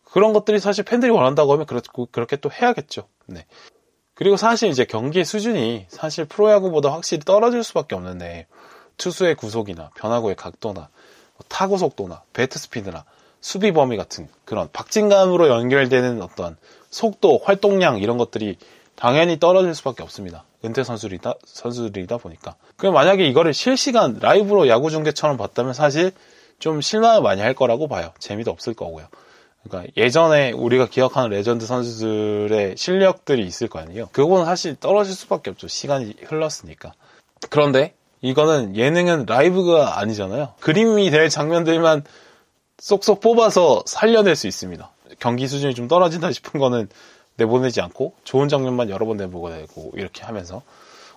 그런 0.05 0.33
것들이 0.33 0.59
사실 0.59 0.83
팬들이 0.85 1.11
원한다고 1.13 1.53
하면 1.53 1.67
그렇게 1.67 2.37
또 2.37 2.51
해야겠죠. 2.51 3.07
네. 3.27 3.47
그리고 4.15 4.37
사실 4.37 4.69
이제 4.69 4.85
경기의 4.85 5.25
수준이 5.25 5.87
사실 5.89 6.25
프로야구보다 6.25 6.93
확실히 6.93 7.23
떨어질 7.25 7.63
수밖에 7.63 7.95
없는데 7.95 8.47
투수의 8.97 9.35
구속이나 9.35 9.91
변화구의 9.95 10.37
각도나 10.37 10.81
뭐 10.81 11.47
타구 11.49 11.79
속도나 11.79 12.23
배트 12.33 12.59
스피드나 12.59 13.05
수비 13.41 13.73
범위 13.73 13.97
같은 13.97 14.29
그런 14.45 14.69
박진감으로 14.73 15.49
연결되는 15.49 16.23
어떤 16.23 16.57
속도, 16.91 17.41
활동량 17.43 17.99
이런 17.99 18.19
것들이 18.19 18.57
당연히 18.97 19.39
떨어질 19.39 19.75
수밖에 19.75 20.03
없습니다. 20.03 20.45
은퇴 20.65 20.85
선수들이다, 20.85 21.35
선수들이다 21.45 22.19
보니까. 22.19 22.57
그럼 22.77 22.95
만약에 22.95 23.25
이거를 23.27 23.55
실시간 23.55 24.19
라이브로 24.21 24.69
야구 24.69 24.91
중계처럼 24.91 25.37
봤다면 25.39 25.73
사실 25.73 26.13
좀 26.59 26.83
실망을 26.83 27.23
많이 27.23 27.41
할 27.41 27.55
거라고 27.55 27.89
봐요. 27.89 28.13
재미도 28.19 28.51
없을 28.51 28.75
거고요. 28.75 29.07
그러니까 29.63 29.91
예전에 29.97 30.53
우리가 30.53 30.87
기억하는 30.87 31.31
레전드 31.31 31.67
선수들의 31.67 32.77
실력들이 32.77 33.47
있을 33.47 33.69
거 33.69 33.79
아니에요. 33.79 34.09
그거는 34.13 34.45
사실 34.45 34.77
떨어질 34.77 35.15
수밖에 35.15 35.51
없죠. 35.51 35.69
시간이 35.69 36.17
흘렀으니까. 36.27 36.93
그런데 37.49 37.95
이거는 38.23 38.77
예능은 38.77 39.25
라이브가 39.27 39.99
아니잖아요. 39.99 40.55
그림이 40.61 41.11
될 41.11 41.31
장면들만 41.31 42.05
쏙쏙 42.81 43.21
뽑아서 43.21 43.83
살려낼 43.87 44.37
수 44.37 44.47
있습니다. 44.47 44.91
경기 45.19 45.47
수준이 45.47 45.75
좀 45.75 45.87
떨어진다 45.87 46.33
싶은 46.33 46.59
거는 46.59 46.89
내보내지 47.37 47.81
않고 47.81 48.15
좋은 48.25 48.49
장면만 48.49 48.91
여러 48.91 49.07
번 49.07 49.17
내보고 49.17 49.51
되고 49.51 49.93
이렇게 49.95 50.23
하면서 50.23 50.63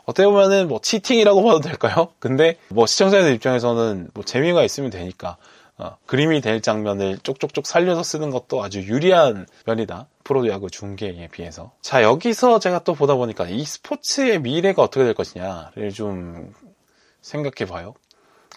어떻게 0.06 0.26
보면은 0.26 0.68
뭐 0.68 0.80
치팅이라고 0.82 1.44
봐도 1.44 1.60
될까요? 1.60 2.10
근데 2.20 2.58
뭐 2.70 2.86
시청자들 2.86 3.34
입장에서는 3.34 4.10
뭐 4.14 4.24
재미가 4.24 4.64
있으면 4.64 4.90
되니까 4.90 5.38
어, 5.78 5.98
그림이 6.06 6.42
될 6.42 6.62
장면을 6.62 7.18
쪽쪽쪽 7.24 7.66
살려서 7.66 8.04
쓰는 8.04 8.30
것도 8.30 8.64
아주 8.64 8.82
유리한 8.82 9.48
면이다. 9.66 10.08
프로야구 10.24 10.70
중계에 10.70 11.28
비해서. 11.32 11.72
자, 11.82 12.04
여기서 12.04 12.60
제가 12.60 12.84
또 12.84 12.94
보다 12.94 13.16
보니까 13.16 13.48
이 13.48 13.66
스포츠의 13.66 14.40
미래가 14.40 14.84
어떻게 14.84 15.04
될 15.04 15.14
것이냐를 15.16 15.92
좀 15.92 16.54
생각해 17.22 17.70
봐요. 17.70 17.96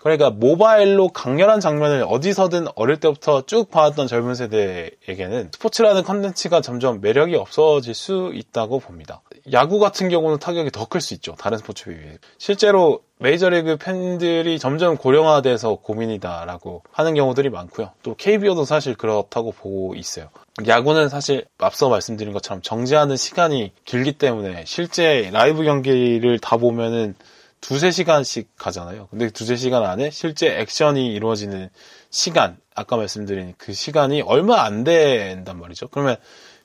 그러니까 0.03 0.31
모바일로 0.31 1.09
강렬한 1.09 1.61
장면을 1.61 2.05
어디서든 2.09 2.67
어릴 2.77 2.99
때부터 3.01 3.43
쭉 3.47 3.71
봐왔던 3.71 4.07
젊은 4.07 4.35
세대에게는 4.35 5.51
스포츠라는 5.53 6.03
컨텐츠가 6.05 6.61
점점 6.61 7.01
매력이 7.01 7.35
없어질 7.35 7.95
수 7.95 8.31
있다고 8.35 8.79
봅니다. 8.79 9.23
야구 9.53 9.79
같은 9.79 10.09
경우는 10.09 10.39
타격이 10.39 10.71
더 10.71 10.87
클 10.87 11.01
수 11.01 11.15
있죠. 11.15 11.35
다른 11.37 11.59
스포츠에 11.59 11.97
비해. 11.97 12.19
실제로 12.39 13.01
메이저리그 13.19 13.77
팬들이 13.79 14.59
점점 14.59 14.97
고령화돼서 14.97 15.77
고민이다라고 15.77 16.83
하는 16.93 17.15
경우들이 17.15 17.51
많고요. 17.51 17.91
또 18.03 18.15
KBO도 18.15 18.65
사실 18.65 18.95
그렇다고 18.95 19.53
보고 19.53 19.95
있어요. 19.95 20.29
야구는 20.67 21.09
사실 21.09 21.47
앞서 21.59 21.89
말씀드린 21.89 22.33
것처럼 22.33 22.63
정지하는 22.63 23.17
시간이 23.17 23.73
길기 23.85 24.13
때문에 24.13 24.65
실제 24.67 25.31
라이브 25.33 25.65
경기를 25.65 26.39
다 26.39 26.57
보면은 26.59 27.15
두세 27.61 27.91
시간씩 27.91 28.57
가잖아요. 28.57 29.09
근데 29.11 29.31
두세 29.31 29.57
시간 29.57 29.85
안에 29.85 30.11
실제 30.11 30.59
액션이 30.61 31.13
이루어지는 31.15 31.69
시간, 32.11 32.57
아까 32.75 32.97
말씀드린 32.97 33.55
그 33.59 33.73
시간이 33.73 34.23
얼마 34.23 34.63
안 34.63 34.85
된단 34.85 35.59
말이죠. 35.59 35.89
그러면 35.89 36.17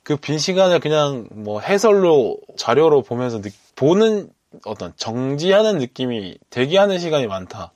그 0.04 0.18
빈 0.18 0.38
시간을 0.38 0.80
그냥 0.80 1.28
뭐 1.32 1.60
해설로, 1.62 2.38
자료로 2.58 3.04
보면서 3.04 3.42
느, 3.42 3.50
보는 3.76 4.30
어떤 4.66 4.94
정지하는 4.98 5.78
느낌이 5.78 6.38
대기하는 6.50 7.00
시간이 7.00 7.28
많다. 7.28 7.72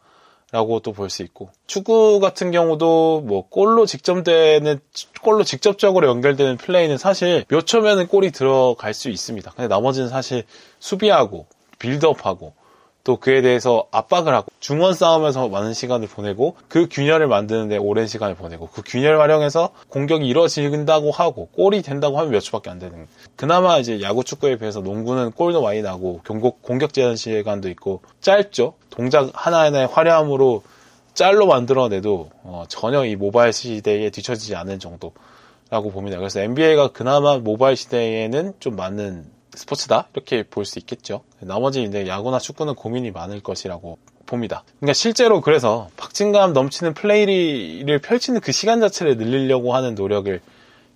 라고 0.51 0.80
또 0.80 0.93
볼 0.93 1.10
수 1.10 1.21
있고 1.23 1.49
축구 1.67 2.19
같은 2.21 2.51
경우도 2.51 3.23
뭐 3.25 3.49
골로 3.49 3.86
직접되는 3.86 4.80
골로 5.21 5.43
직접적으로 5.43 6.08
연결되는 6.08 6.58
플레이는 6.58 6.97
사실 6.97 7.43
몇 7.49 7.65
초면은 7.65 8.08
골이 8.08 8.32
들어갈 8.32 8.93
수 8.93 9.10
있습니다. 9.10 9.51
근데 9.51 9.67
나머지는 9.67 10.08
사실 10.08 10.45
수비하고 10.80 11.47
빌드업하고 11.80 12.54
또 13.05 13.17
그에 13.17 13.41
대해서 13.43 13.85
압박을 13.91 14.33
하고 14.33 14.47
중원 14.59 14.95
싸움에서 14.95 15.47
많은 15.47 15.73
시간을 15.73 16.07
보내고 16.07 16.57
그 16.67 16.89
균열을 16.89 17.27
만드는데 17.27 17.77
오랜 17.77 18.07
시간을 18.07 18.35
보내고 18.35 18.67
그 18.73 18.81
균열 18.83 19.21
활용해서 19.21 19.69
공격이 19.89 20.27
이루어진다고 20.27 21.11
하고 21.11 21.47
골이 21.53 21.83
된다고 21.83 22.17
하면 22.17 22.31
몇 22.31 22.39
초밖에 22.39 22.71
안 22.71 22.79
되는 22.79 23.07
그나마 23.35 23.77
이제 23.77 24.01
야구 24.01 24.23
축구에 24.23 24.57
비해서 24.57 24.81
농구는 24.81 25.31
골도 25.31 25.61
많이 25.61 25.83
나고 25.83 26.21
공격, 26.25 26.63
공격 26.63 26.93
제한 26.93 27.15
시간도 27.15 27.69
있고 27.69 28.01
짧죠 28.21 28.73
동작 28.89 29.29
하나하나의 29.33 29.85
화려함으로 29.85 30.63
짤로 31.13 31.45
만들어내도 31.45 32.31
어, 32.41 32.63
전혀 32.67 33.05
이 33.05 33.15
모바일 33.15 33.53
시대에 33.53 34.09
뒤처지지 34.09 34.55
않은 34.55 34.79
정도라고 34.79 35.91
봅니다. 35.91 36.17
그래서 36.17 36.39
NBA가 36.39 36.87
그나마 36.89 37.37
모바일 37.37 37.75
시대에는 37.75 38.55
좀 38.59 38.75
맞는 38.75 39.34
스포츠다 39.55 40.07
이렇게 40.13 40.43
볼 40.43 40.65
수 40.65 40.79
있겠죠. 40.79 41.23
나머지 41.39 41.83
이제 41.83 42.07
야구나 42.07 42.39
축구는 42.39 42.75
고민이 42.75 43.11
많을 43.11 43.41
것이라고 43.41 43.97
봅니다. 44.25 44.63
그러니까 44.79 44.93
실제로 44.93 45.41
그래서 45.41 45.89
박진감 45.97 46.53
넘치는 46.53 46.93
플레이를 46.93 47.99
펼치는 47.99 48.41
그 48.41 48.51
시간 48.51 48.79
자체를 48.81 49.17
늘리려고 49.17 49.75
하는 49.75 49.95
노력을 49.95 50.41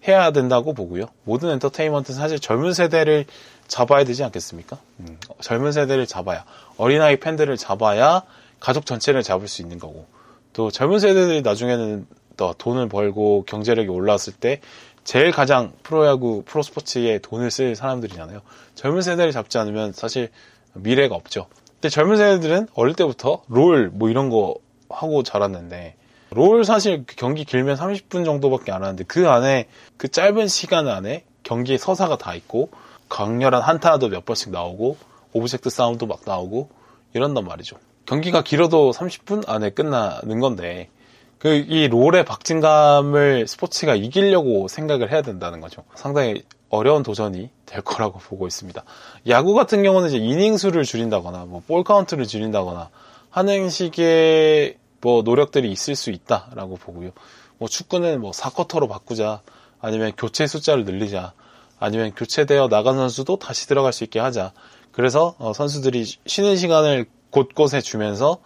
해야 0.08 0.32
된다고 0.32 0.74
보고요. 0.74 1.06
모든 1.24 1.50
엔터테인먼트는 1.52 2.18
사실 2.18 2.40
젊은 2.40 2.74
세대를 2.74 3.26
잡아야 3.68 4.04
되지 4.04 4.24
않겠습니까? 4.24 4.78
음, 5.02 5.18
젊은 5.42 5.72
세대를 5.72 6.08
잡아야 6.08 6.46
어린아이 6.78 7.20
팬들을 7.20 7.56
잡아야 7.58 8.24
가족 8.60 8.86
전체를 8.86 9.22
잡을 9.24 9.48
수 9.48 9.62
있는 9.62 9.78
거고 9.78 10.08
또 10.54 10.72
젊은 10.72 11.00
세대들이 11.00 11.42
나중에는 11.44 12.08
더 12.38 12.56
돈을 12.58 12.88
벌고 12.88 13.44
경제력이 13.46 13.90
올라왔을 13.90 14.34
때 14.34 14.62
제일 15.04 15.32
가장 15.32 15.74
프로야구, 15.84 16.44
프로스포츠에 16.46 17.20
돈을 17.20 17.52
쓸 17.52 17.76
사람들이잖아요. 17.76 18.42
젊은 18.76 19.02
세대를 19.02 19.32
잡지 19.32 19.58
않으면 19.58 19.94
사실 19.94 20.30
미래가 20.74 21.16
없죠. 21.16 21.48
근데 21.74 21.90
젊은 21.90 22.18
세대들은 22.18 22.68
어릴 22.74 22.96
때부터 22.96 23.44
롤 23.48 23.90
뭐 23.94 24.10
이런 24.10 24.30
거 24.30 24.56
하고 24.90 25.24
자랐는데 25.24 25.96
롤 26.32 26.64
사실 26.64 27.06
경기 27.08 27.46
길면 27.46 27.78
30분 27.78 28.26
정도밖에 28.26 28.72
안 28.72 28.84
하는데 28.84 29.04
그 29.06 29.30
안에 29.30 29.68
그 29.98 30.10
짧은 30.10 30.48
시간 30.48 30.88
안에 30.88 31.24
경기에 31.44 31.78
서사가 31.78 32.18
다 32.18 32.36
있고 32.36 32.70
강렬한 33.08 33.62
한타도 33.62 34.10
몇 34.10 34.26
번씩 34.26 34.52
나오고 34.52 34.98
object 35.34 35.70
싸움도 35.70 36.06
막 36.06 36.22
나오고 36.26 36.70
이런단 37.14 37.46
말이죠. 37.46 37.78
경기가 38.06 38.44
길어도 38.44 38.92
30분 38.92 39.50
안에 39.50 39.72
끝나는 39.72 40.40
건데 40.40 40.90
그 41.40 41.66
이 41.70 41.88
롤의 41.88 42.26
박진감을 42.26 43.48
스포츠가 43.48 43.96
이기려고 43.96 44.68
생각을 44.68 45.12
해야 45.12 45.22
된다는 45.22 45.62
거죠. 45.62 45.84
상당히 45.96 46.44
어려운 46.70 47.02
도전이 47.02 47.50
될 47.66 47.82
거라고 47.82 48.20
보고 48.28 48.46
있습니다. 48.46 48.84
야구 49.30 49.54
같은 49.54 49.82
경우는 49.82 50.10
이제 50.10 50.18
이닝 50.18 50.58
수를 50.58 50.84
줄인다거나 50.84 51.46
뭐 51.46 51.62
볼 51.68 51.84
카운트를 51.84 52.28
줄인다거나 52.28 52.90
하는 53.30 53.70
식의 53.70 54.76
뭐 55.02 55.22
노력들이 55.22 55.72
있을 55.72 55.96
수 55.96 56.12
있다라고 56.12 56.76
보고요. 56.76 57.12
뭐 57.58 57.68
축구는 57.70 58.20
뭐 58.22 58.32
4쿼터로 58.32 58.90
바꾸자 58.90 59.42
아니면 59.82 60.12
교체 60.18 60.46
숫자를 60.46 60.84
늘리자 60.84 61.34
아니면 61.80 62.12
교체되어 62.16 62.68
나간 62.68 62.96
선수도 62.96 63.38
다시 63.40 63.68
들어갈 63.68 63.94
수 63.94 64.04
있게 64.04 64.20
하자. 64.20 64.52
그래서 64.92 65.36
어 65.40 65.54
선수들이 65.54 66.06
쉬는 66.26 66.58
시간을 66.58 67.06
곳곳에 67.32 67.80
주면서 67.80 68.40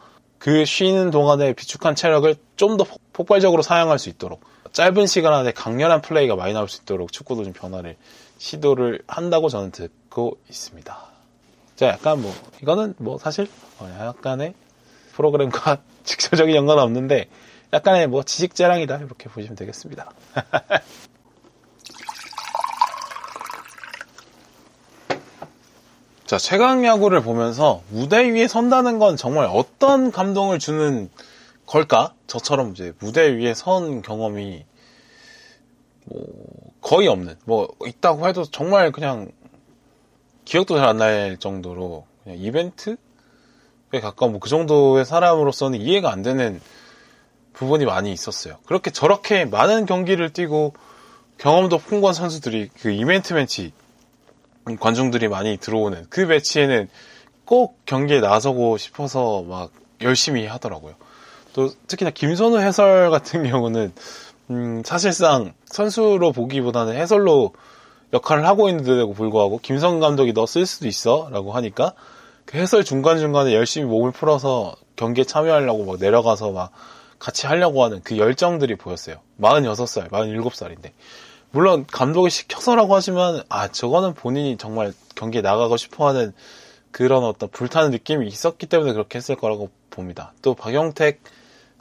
그 0.43 0.65
쉬는 0.65 1.09
동안에 1.09 1.53
비축한 1.53 1.95
체력을 1.95 2.35
좀 2.57 2.75
더 2.77 2.85
폭발적으로 3.13 3.61
사용할 3.61 3.97
수 3.97 4.09
있도록 4.09 4.41
짧은 4.73 5.07
시간 5.07 5.33
안에 5.33 5.51
강렬한 5.53 6.01
플레이가 6.01 6.35
많이 6.35 6.53
나올 6.53 6.67
수 6.67 6.81
있도록 6.81 7.11
축구도 7.13 7.43
좀 7.45 7.53
변화를 7.53 7.95
시도를 8.39 9.03
한다고 9.07 9.47
저는 9.47 9.71
듣고 9.71 10.37
있습니다. 10.49 10.97
자, 11.77 11.87
약간 11.87 12.21
뭐 12.21 12.33
이거는 12.61 12.95
뭐 12.97 13.17
사실 13.17 13.47
어, 13.79 13.87
약간의 13.99 14.53
프로그램과 15.13 15.77
직접적인 16.03 16.55
연관은 16.55 16.83
없는데 16.83 17.29
약간의 17.71 18.07
뭐 18.07 18.23
지식 18.23 18.53
자랑이다 18.55 18.97
이렇게 18.97 19.29
보시면 19.29 19.55
되겠습니다. 19.55 20.11
자, 26.33 26.39
최강 26.39 26.83
야구를 26.83 27.21
보면서 27.21 27.83
무대 27.89 28.27
위에 28.27 28.47
선다는 28.47 28.97
건 28.97 29.17
정말 29.17 29.45
어떤 29.45 30.11
감동을 30.11 30.57
주는 30.57 31.11
걸까? 31.67 32.15
저처럼 32.25 32.71
이제 32.71 32.91
무대 32.97 33.37
위에 33.37 33.53
선 33.53 34.01
경험이 34.01 34.65
뭐 36.05 36.23
거의 36.81 37.07
없는 37.07 37.35
뭐 37.45 37.67
있다고 37.85 38.27
해도 38.27 38.45
정말 38.45 38.91
그냥 38.91 39.31
기억도 40.43 40.75
잘 40.77 40.87
안 40.87 40.97
날 40.97 41.37
정도로 41.37 42.07
그냥 42.23 42.39
이벤트에 42.39 42.97
가까운 44.01 44.31
뭐 44.31 44.39
그 44.39 44.49
정도의 44.49 45.05
사람으로서는 45.05 45.79
이해가 45.79 46.11
안 46.11 46.23
되는 46.23 46.59
부분이 47.53 47.85
많이 47.85 48.11
있었어요. 48.11 48.57
그렇게 48.65 48.89
저렇게 48.89 49.45
많은 49.45 49.85
경기를 49.85 50.33
뛰고 50.33 50.73
경험도 51.37 51.77
풍부한 51.77 52.15
선수들이 52.15 52.71
그 52.81 52.89
이벤트 52.89 53.33
매치 53.33 53.71
관중들이 54.79 55.27
많이 55.27 55.57
들어오는 55.57 56.05
그 56.09 56.21
매치에는 56.21 56.87
꼭 57.45 57.77
경기에 57.85 58.19
나서고 58.21 58.77
싶어서 58.77 59.43
막 59.43 59.71
열심히 60.01 60.45
하더라고요. 60.45 60.93
또 61.53 61.69
특히나 61.87 62.11
김선우 62.11 62.59
해설 62.59 63.09
같은 63.09 63.43
경우는 63.49 63.93
음, 64.49 64.81
사실상 64.85 65.53
선수로 65.65 66.31
보기보다는 66.31 66.95
해설로 66.95 67.53
역할을 68.13 68.45
하고 68.45 68.69
있는데도 68.69 69.11
불구하고 69.13 69.59
김성 69.61 69.99
감독이 69.99 70.33
너 70.33 70.45
쓸 70.45 70.65
수도 70.65 70.87
있어 70.87 71.29
라고 71.31 71.51
하니까 71.53 71.93
그 72.45 72.57
해설 72.57 72.83
중간 72.83 73.17
중간에 73.17 73.53
열심히 73.53 73.87
몸을 73.87 74.11
풀어서 74.11 74.75
경기에 74.95 75.23
참여하려고 75.23 75.85
막 75.85 75.97
내려가서 75.99 76.51
막 76.51 76.71
같이 77.19 77.47
하려고 77.47 77.83
하는 77.83 78.01
그 78.03 78.17
열정들이 78.17 78.75
보였어요. 78.75 79.15
46살, 79.41 80.09
47살인데. 80.09 80.91
물론 81.53 81.85
감독이 81.85 82.31
시켜서라고 82.31 82.95
하지만 82.95 83.43
아 83.47 83.67
저거는 83.67 84.15
본인이 84.15 84.57
정말 84.57 84.91
경기에 85.13 85.41
나가고 85.41 85.77
싶어하는 85.77 86.33
그런 86.89 87.23
어떤 87.23 87.47
불타는 87.49 87.91
느낌이 87.91 88.27
있었기 88.27 88.65
때문에 88.65 88.91
그렇게 88.93 89.19
했을 89.19 89.35
거라고 89.35 89.69
봅니다. 89.91 90.33
또 90.41 90.55
박영택, 90.55 91.21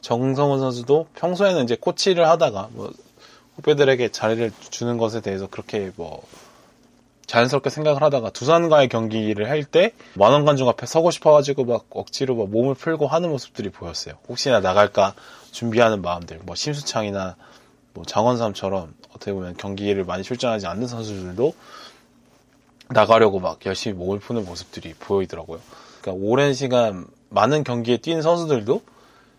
정성훈 0.02 0.60
선수도 0.60 1.06
평소에는 1.14 1.64
이제 1.64 1.78
코치를 1.80 2.28
하다가 2.28 2.68
뭐 2.72 2.92
후배들에게 3.56 4.10
자리를 4.10 4.52
주는 4.68 4.98
것에 4.98 5.22
대해서 5.22 5.46
그렇게 5.46 5.90
뭐 5.96 6.22
자연스럽게 7.26 7.70
생각을 7.70 8.02
하다가 8.02 8.28
두산과의 8.28 8.90
경기를 8.90 9.48
할 9.48 9.64
때 9.64 9.92
만원 10.12 10.44
관중 10.44 10.68
앞에 10.68 10.84
서고 10.84 11.10
싶어가지고 11.10 11.64
막 11.64 11.86
억지로 11.88 12.36
막 12.36 12.50
몸을 12.50 12.74
풀고 12.74 13.06
하는 13.06 13.30
모습들이 13.30 13.70
보였어요. 13.70 14.16
혹시나 14.28 14.60
나갈까 14.60 15.14
준비하는 15.50 16.02
마음들, 16.02 16.40
뭐 16.42 16.54
심수창이나 16.56 17.36
뭐 17.94 18.04
장원삼처럼 18.04 18.94
어떻게 19.10 19.32
보면 19.32 19.56
경기를 19.56 20.04
많이 20.04 20.22
출전하지 20.22 20.66
않는 20.66 20.86
선수들도 20.86 21.54
나가려고 22.88 23.40
막 23.40 23.64
열심히 23.66 23.96
몸을 23.96 24.18
푸는 24.18 24.44
모습들이 24.44 24.94
보이더라고요. 24.94 25.60
그러니까 26.00 26.26
오랜 26.26 26.54
시간 26.54 27.06
많은 27.28 27.64
경기에 27.64 27.98
뛴 27.98 28.22
선수들도 28.22 28.82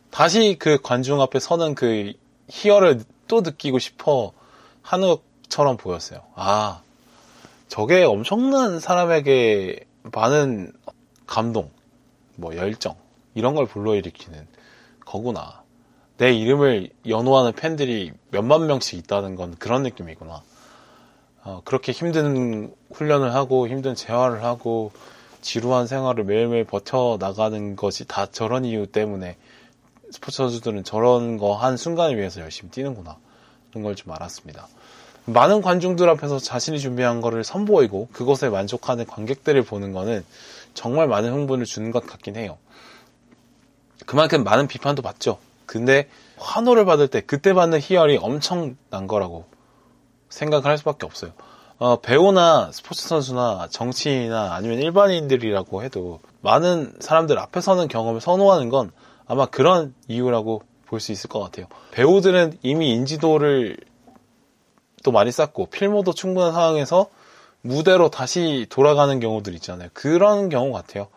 다시 0.09 0.55
그 0.59 0.79
관중 0.81 1.21
앞에 1.21 1.39
서는 1.39 1.75
그 1.75 2.13
희열을 2.49 3.03
또 3.27 3.41
느끼고 3.41 3.79
싶어 3.79 4.31
하는 4.81 5.15
것처럼 5.43 5.77
보였어요. 5.77 6.21
아, 6.35 6.81
저게 7.67 8.03
엄청난 8.03 8.79
사람에게 8.79 9.85
많은 10.03 10.73
감동, 11.25 11.71
뭐 12.35 12.55
열정, 12.55 12.95
이런 13.33 13.55
걸 13.55 13.65
불러일으키는 13.65 14.47
거구나. 15.05 15.62
내 16.17 16.31
이름을 16.33 16.89
연호하는 17.07 17.53
팬들이 17.53 18.11
몇만 18.31 18.67
명씩 18.67 18.99
있다는 18.99 19.35
건 19.35 19.55
그런 19.57 19.83
느낌이구나. 19.83 20.41
어, 21.43 21.61
그렇게 21.65 21.91
힘든 21.91 22.73
훈련을 22.93 23.33
하고 23.33 23.67
힘든 23.67 23.95
재활을 23.95 24.43
하고 24.43 24.91
지루한 25.41 25.87
생활을 25.87 26.23
매일매일 26.23 26.63
버텨 26.63 27.17
나가는 27.19 27.75
것이 27.75 28.05
다 28.05 28.27
저런 28.31 28.63
이유 28.63 28.87
때문에 28.87 29.35
스포츠 30.11 30.37
선수들은 30.37 30.83
저런 30.83 31.37
거 31.37 31.55
한 31.55 31.75
순간을 31.75 32.17
위해서 32.17 32.39
열심히 32.41 32.71
뛰는구나. 32.71 33.17
그런 33.71 33.83
걸 33.83 33.95
좀 33.95 34.13
알았습니다. 34.13 34.67
많은 35.25 35.61
관중들 35.61 36.07
앞에서 36.09 36.37
자신이 36.37 36.79
준비한 36.79 37.21
거를 37.21 37.43
선보이고 37.43 38.09
그것에 38.13 38.49
만족하는 38.49 39.05
관객들을 39.05 39.63
보는 39.63 39.91
거는 39.93 40.23
정말 40.73 41.07
많은 41.07 41.31
흥분을 41.31 41.65
주는 41.65 41.91
것 41.91 42.05
같긴 42.05 42.35
해요. 42.35 42.57
그만큼 44.05 44.43
많은 44.43 44.67
비판도 44.67 45.01
받죠. 45.01 45.39
근데 45.65 46.09
환호를 46.37 46.85
받을 46.85 47.07
때 47.07 47.21
그때 47.21 47.53
받는 47.53 47.79
희열이 47.79 48.17
엄청난 48.21 49.07
거라고 49.07 49.45
생각을 50.29 50.65
할 50.65 50.77
수밖에 50.77 51.05
없어요. 51.05 51.31
어, 51.79 51.99
배우나 52.01 52.71
스포츠 52.71 53.07
선수나 53.07 53.67
정치인이나 53.69 54.53
아니면 54.53 54.79
일반인들이라고 54.79 55.83
해도 55.83 56.19
많은 56.41 56.93
사람들 56.99 57.37
앞에 57.39 57.61
서는 57.61 57.87
경험을 57.87 58.21
선호하는 58.21 58.69
건 58.69 58.91
아마 59.25 59.45
그런 59.45 59.93
이유라고 60.07 60.63
볼 60.85 60.99
수 60.99 61.11
있을 61.11 61.27
것 61.29 61.39
같아요. 61.39 61.65
배우들은 61.91 62.59
이미 62.61 62.91
인지도를 62.91 63.77
또 65.03 65.11
많이 65.11 65.31
쌓고 65.31 65.65
필모도 65.67 66.13
충분한 66.13 66.53
상황에서 66.53 67.07
무대로 67.61 68.09
다시 68.09 68.67
돌아가는 68.69 69.19
경우들 69.19 69.55
있잖아요. 69.55 69.89
그런 69.93 70.49
경우 70.49 70.71
같아요. 70.71 71.07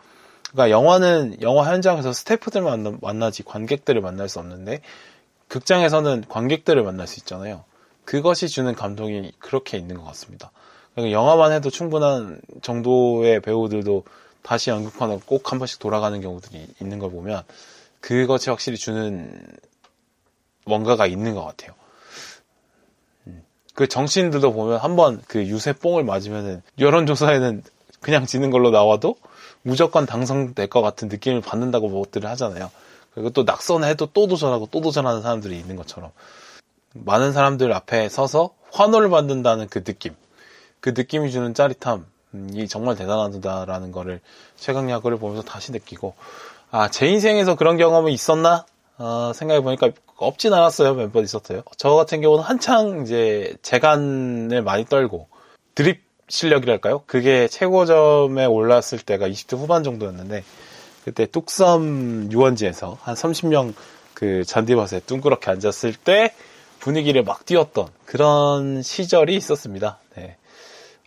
그러니까 0.57 0.71
영화는 0.71 1.37
영화 1.43 1.71
현장에서 1.71 2.11
스태프들 2.11 2.63
만나, 2.63 2.97
만나지 2.99 3.43
관객들을 3.43 4.01
만날 4.01 4.27
수 4.27 4.39
없는데 4.39 4.81
극장에서는 5.49 6.23
관객들을 6.27 6.81
만날 6.81 7.05
수 7.05 7.19
있잖아요. 7.19 7.63
그것이 8.05 8.47
주는 8.47 8.73
감동이 8.73 9.33
그렇게 9.37 9.77
있는 9.77 9.97
것 9.97 10.03
같습니다. 10.05 10.49
그러니까 10.95 11.13
영화만 11.13 11.51
해도 11.51 11.69
충분한 11.69 12.41
정도의 12.63 13.39
배우들도 13.41 14.03
다시 14.41 14.71
연극판으로 14.71 15.21
꼭 15.27 15.51
한 15.51 15.59
번씩 15.59 15.77
돌아가는 15.77 16.19
경우들이 16.19 16.65
있는 16.81 16.97
걸 16.97 17.11
보면 17.11 17.43
그것이 18.01 18.49
확실히 18.49 18.77
주는 18.77 19.31
뭔가가 20.65 21.05
있는 21.05 21.35
것 21.35 21.43
같아요. 21.45 21.75
음. 23.27 23.43
그 23.75 23.87
정치인들도 23.87 24.53
보면 24.53 24.79
한번 24.79 25.21
그 25.27 25.45
유세 25.45 25.73
뽕을 25.73 26.03
맞으면은 26.03 26.63
여론조사에는 26.79 27.63
그냥 28.01 28.25
지는 28.25 28.49
걸로 28.49 28.71
나와도 28.71 29.17
무조건 29.67 30.05
당선될 30.05 30.67
것 30.67 30.81
같은 30.81 31.09
느낌을 31.09 31.41
받는다고 31.41 31.89
뭐들을 31.89 32.29
하잖아요. 32.31 32.71
그리고 33.13 33.31
또 33.31 33.43
낙선해도 33.43 34.11
또 34.13 34.27
도전하고 34.27 34.69
또 34.71 34.79
도전하는 34.79 35.21
사람들이 35.21 35.57
있는 35.59 35.75
것처럼 35.75 36.11
많은 36.93 37.33
사람들 37.33 37.73
앞에 37.73 38.07
서서 38.07 38.51
환호를 38.71 39.09
받는다는 39.09 39.67
그 39.67 39.83
느낌, 39.83 40.15
그 40.79 40.93
느낌이 40.95 41.31
주는 41.31 41.53
짜릿함이 41.53 42.67
정말 42.69 42.95
대단하다라는 42.95 43.91
거를 43.91 44.21
최강 44.55 44.89
야구를 44.89 45.17
보면서 45.17 45.43
다시 45.43 45.73
느끼고 45.73 46.13
아, 46.71 46.89
제 46.89 47.07
인생에서 47.07 47.55
그런 47.55 47.75
경험이 47.77 48.13
있었나? 48.13 48.65
어, 48.97 49.31
생각해 49.35 49.61
보니까 49.61 49.91
없진 50.15 50.53
않았어요. 50.53 50.93
몇 50.95 51.11
번 51.11 51.23
있었어요. 51.25 51.61
저 51.77 51.91
같은 51.91 52.21
경우는 52.21 52.43
한창 52.43 53.03
이제 53.03 53.53
재간을 53.61 54.61
많이 54.63 54.85
떨고 54.85 55.27
드립 55.75 56.06
실력이랄까요? 56.29 57.03
그게 57.07 57.47
최고점에 57.47 58.45
올랐을 58.45 58.99
때가 59.05 59.27
20대 59.27 59.57
후반 59.57 59.83
정도였는데 59.83 60.43
그때 61.05 61.25
뚝섬 61.25 62.31
유원지에서 62.31 62.97
한 63.01 63.15
30명 63.15 63.73
그 64.13 64.43
잔디밭에 64.43 65.01
둥그렇게 65.01 65.49
앉았을 65.51 65.93
때 65.93 66.33
분위기를 66.79 67.23
막 67.23 67.45
띄웠던 67.45 67.87
그런 68.05 68.81
시절이 68.81 69.35
있었습니다. 69.35 69.99
네. 70.15 70.35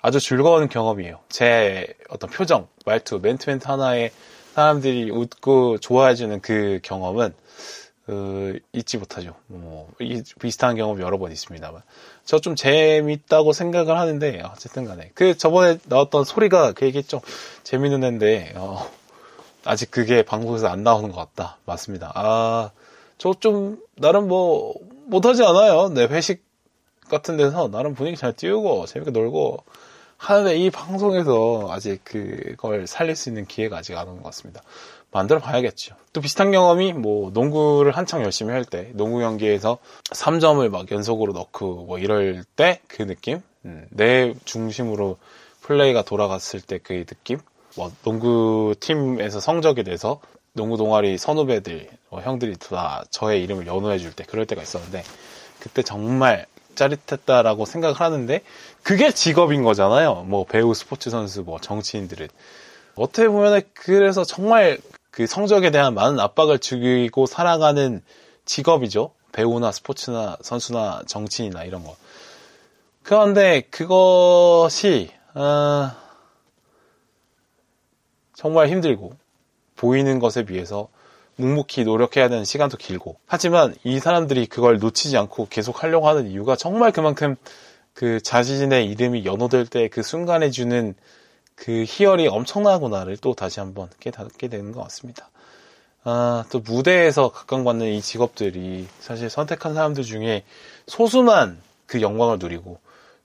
아주 0.00 0.20
즐거운 0.20 0.68
경험이에요. 0.68 1.18
제 1.28 1.86
어떤 2.08 2.30
표정, 2.30 2.68
말투, 2.86 3.18
멘트 3.20 3.50
멘트 3.50 3.66
하나에 3.68 4.10
사람들이 4.54 5.10
웃고 5.10 5.78
좋아해주는 5.78 6.40
그 6.40 6.80
경험은 6.82 7.34
어, 8.10 8.52
잊지 8.72 8.98
못하죠. 8.98 9.34
뭐 9.46 9.88
비슷한 10.40 10.76
경험 10.76 11.00
여러 11.00 11.18
번 11.18 11.32
있습니다만 11.32 11.82
저 12.24 12.38
좀 12.40 12.56
재밌다고 12.56 13.52
생각을 13.52 13.98
하는데 13.98 14.42
어쨌든 14.52 14.84
간에 14.84 15.10
그 15.14 15.36
저번에 15.36 15.78
나왔던 15.86 16.24
소리가 16.24 16.72
그 16.72 16.86
얘기했죠. 16.86 17.20
재밌는 17.64 18.02
앤데 18.04 18.54
어, 18.56 18.90
아직 19.64 19.90
그게 19.90 20.22
방송에서 20.22 20.68
안 20.68 20.82
나오는 20.82 21.10
것 21.12 21.16
같다. 21.34 21.58
맞습니다. 21.66 22.12
아 22.14 22.70
저 23.18 23.34
좀 23.34 23.78
나름 23.96 24.28
뭐 24.28 24.74
못하지 25.06 25.44
않아요. 25.44 25.90
내 25.90 26.04
회식 26.04 26.42
같은 27.10 27.36
데서 27.36 27.68
나름 27.68 27.94
분위기 27.94 28.16
잘 28.16 28.32
띄우고 28.32 28.86
재밌게 28.86 29.10
놀고 29.10 29.62
하는데 30.16 30.56
이 30.56 30.70
방송에서 30.70 31.68
아직 31.70 32.02
그걸 32.04 32.86
살릴 32.86 33.16
수 33.16 33.28
있는 33.28 33.44
기회가 33.46 33.76
아직 33.78 33.96
안 33.96 34.08
온 34.08 34.16
것 34.18 34.24
같습니다. 34.24 34.62
만들어 35.12 35.40
봐야겠죠. 35.40 35.94
또 36.12 36.20
비슷한 36.20 36.50
경험이 36.52 36.92
뭐 36.92 37.30
농구를 37.32 37.96
한창 37.96 38.22
열심히 38.22 38.52
할 38.52 38.64
때 38.64 38.90
농구 38.94 39.18
경기에서 39.20 39.78
3점을 40.12 40.68
막 40.68 40.90
연속으로 40.90 41.32
넣고 41.32 41.84
뭐 41.86 41.98
이럴 41.98 42.44
때 42.56 42.80
그 42.88 43.06
느낌? 43.06 43.42
음, 43.64 43.86
내 43.90 44.34
중심으로 44.44 45.16
플레이가 45.62 46.02
돌아갔을 46.02 46.60
때 46.60 46.78
그 46.78 47.04
느낌? 47.04 47.38
뭐 47.76 47.90
농구 48.02 48.74
팀에서 48.80 49.40
성적이 49.40 49.84
돼서 49.84 50.20
농구 50.52 50.76
동아리 50.76 51.16
선후배들, 51.16 51.88
뭐 52.10 52.20
형들이 52.20 52.56
다 52.56 53.04
저의 53.10 53.42
이름을 53.44 53.66
연호해 53.68 53.98
줄 53.98 54.12
때 54.12 54.24
그럴 54.24 54.46
때가 54.46 54.62
있었는데 54.62 55.04
그때 55.60 55.82
정말 55.82 56.46
짜릿했다라고 56.74 57.64
생각을 57.66 57.94
하는데 58.00 58.40
그게 58.82 59.10
직업인 59.12 59.62
거잖아요. 59.62 60.24
뭐 60.26 60.44
배우, 60.44 60.72
스포츠 60.74 61.10
선수, 61.10 61.42
뭐 61.42 61.60
정치인들은 61.60 62.28
어떻게 62.96 63.28
보면 63.28 63.62
그래서 63.74 64.24
정말 64.24 64.78
그 65.10 65.26
성적에 65.26 65.70
대한 65.70 65.94
많은 65.94 66.18
압박을 66.20 66.58
주고 66.58 67.26
살아가는 67.26 68.02
직업이죠. 68.44 69.12
배우나 69.32 69.72
스포츠나 69.72 70.36
선수나 70.40 71.02
정치인이나 71.06 71.64
이런 71.64 71.84
거. 71.84 71.96
그런데 73.02 73.62
그것이 73.70 75.10
어, 75.34 75.90
정말 78.34 78.68
힘들고 78.68 79.14
보이는 79.76 80.18
것에 80.18 80.44
비해서 80.44 80.88
묵묵히 81.36 81.84
노력해야 81.84 82.28
되는 82.28 82.44
시간도 82.44 82.76
길고 82.76 83.16
하지만 83.26 83.74
이 83.84 83.98
사람들이 83.98 84.46
그걸 84.46 84.78
놓치지 84.78 85.16
않고 85.16 85.48
계속 85.48 85.82
하려고 85.82 86.08
하는 86.08 86.30
이유가 86.30 86.54
정말 86.56 86.92
그만큼 86.92 87.36
그 87.94 88.20
자신의 88.20 88.86
이름이 88.86 89.24
연호될 89.24 89.66
때 89.66 89.88
그 89.88 90.02
순간에 90.02 90.50
주는 90.50 90.94
그 91.60 91.84
희열이 91.86 92.26
엄청나구나를 92.26 93.18
또 93.18 93.34
다시 93.34 93.60
한번 93.60 93.90
깨닫게 94.00 94.48
되는 94.48 94.72
것 94.72 94.82
같습니다. 94.84 95.28
아, 96.04 96.44
또 96.50 96.60
무대에서 96.60 97.28
각광받는 97.28 97.86
이 97.86 98.00
직업들이 98.00 98.88
사실 98.98 99.28
선택한 99.28 99.74
사람들 99.74 100.02
중에 100.02 100.44
소수만 100.86 101.60
그 101.84 102.00
영광을 102.00 102.38
누리고 102.38 102.80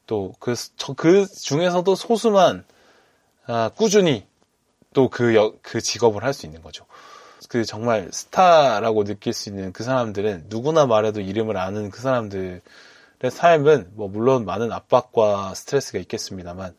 또 0.05 0.33
그, 0.39 0.53
그 0.97 1.25
중에서도 1.27 1.95
소수만 1.95 2.65
아, 3.47 3.71
꾸준히 3.73 4.25
또 4.93 5.09
그, 5.09 5.57
그 5.61 5.79
직업을 5.79 6.25
할 6.25 6.33
수 6.33 6.45
있는 6.45 6.61
거죠. 6.61 6.85
그 7.47 7.63
정말 7.63 8.09
스타라고 8.11 9.05
느낄 9.05 9.31
수 9.31 9.47
있는 9.47 9.71
그 9.71 9.83
사람들은 9.83 10.47
누구나 10.49 10.85
말해도 10.85 11.21
이름을 11.21 11.55
아는 11.55 11.89
그 11.89 12.01
사람들의 12.01 12.61
삶은 13.31 13.91
뭐 13.93 14.09
물론 14.09 14.43
많은 14.43 14.73
압박과 14.73 15.53
스트레스가 15.55 15.99
있겠습니다만 15.99 16.73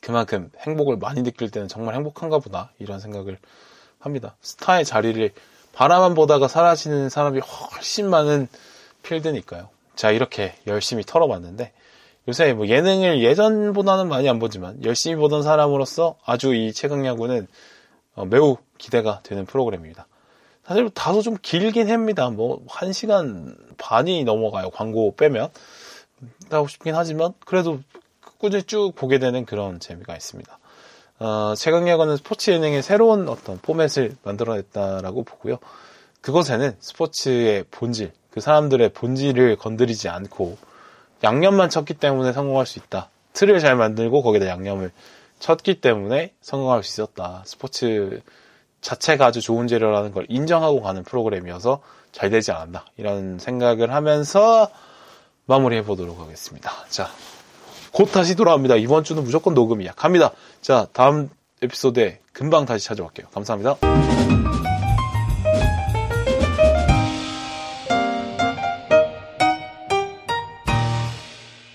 그만큼 0.00 0.50
행복을 0.58 0.96
많이 0.96 1.22
느낄 1.22 1.50
때는 1.50 1.68
정말 1.68 1.94
행복한가 1.94 2.38
보다 2.38 2.72
이런 2.78 3.00
생각을 3.00 3.38
합니다. 3.98 4.36
스타의 4.40 4.84
자리를 4.84 5.30
바라만 5.72 6.14
보다가 6.14 6.48
사라지는 6.48 7.08
사람이 7.08 7.40
훨씬 7.40 8.08
많은 8.08 8.48
필드니까요. 9.02 9.68
자 9.94 10.10
이렇게 10.10 10.54
열심히 10.66 11.02
털어봤는데 11.04 11.72
요새 12.28 12.52
뭐 12.52 12.66
예능을 12.66 13.22
예전보다는 13.22 14.08
많이 14.08 14.28
안 14.28 14.38
보지만 14.38 14.82
열심히 14.84 15.16
보던 15.16 15.42
사람으로서 15.42 16.16
아주 16.24 16.54
이 16.54 16.72
최강야구는 16.72 17.46
어, 18.16 18.24
매우 18.24 18.56
기대가 18.78 19.20
되는 19.22 19.44
프로그램입니다. 19.46 20.06
사실 20.64 20.90
다소 20.90 21.22
좀 21.22 21.36
길긴 21.40 21.90
합니다. 21.90 22.28
뭐, 22.30 22.60
한 22.68 22.92
시간 22.92 23.56
반이 23.78 24.24
넘어가요. 24.24 24.70
광고 24.70 25.14
빼면. 25.14 25.50
하고 26.50 26.66
싶긴 26.66 26.94
하지만, 26.94 27.34
그래도 27.44 27.80
꾸준히 28.38 28.62
쭉 28.64 28.92
보게 28.94 29.18
되는 29.18 29.44
그런 29.44 29.80
재미가 29.80 30.14
있습니다. 30.14 30.58
어, 31.18 31.54
최강야구는 31.56 32.18
스포츠 32.18 32.50
예능의 32.50 32.82
새로운 32.82 33.28
어떤 33.28 33.58
포맷을 33.58 34.16
만들어냈다라고 34.22 35.22
보고요. 35.24 35.58
그것에는 36.20 36.76
스포츠의 36.78 37.64
본질, 37.70 38.12
그 38.30 38.40
사람들의 38.40 38.90
본질을 38.90 39.56
건드리지 39.56 40.08
않고 40.08 40.58
양념만 41.24 41.70
쳤기 41.70 41.94
때문에 41.94 42.32
성공할 42.32 42.66
수 42.66 42.78
있다. 42.78 43.08
틀을 43.32 43.60
잘 43.60 43.76
만들고 43.76 44.22
거기다 44.22 44.46
양념을 44.46 44.90
쳤기 45.38 45.80
때문에 45.80 46.32
성공할 46.40 46.82
수 46.82 47.02
있었다. 47.02 47.42
스포츠 47.46 48.22
자체가 48.80 49.26
아주 49.26 49.40
좋은 49.40 49.66
재료라는 49.66 50.12
걸 50.12 50.26
인정하고 50.28 50.82
가는 50.82 51.02
프로그램이어서 51.02 51.80
잘 52.12 52.30
되지 52.30 52.52
않았나. 52.52 52.84
이런 52.96 53.38
생각을 53.38 53.92
하면서 53.92 54.70
마무리해 55.46 55.82
보도록 55.82 56.18
하겠습니다. 56.20 56.70
자, 56.88 57.08
곧 57.96 58.12
다시 58.12 58.34
돌아옵니다. 58.36 58.76
이번 58.76 59.04
주는 59.04 59.24
무조건 59.24 59.54
녹음이야. 59.54 59.92
갑니다. 59.96 60.32
자, 60.60 60.86
다음 60.92 61.30
에피소드에 61.62 62.18
금방 62.34 62.66
다시 62.66 62.84
찾아올게요. 62.84 63.28
감사합니다. 63.32 64.75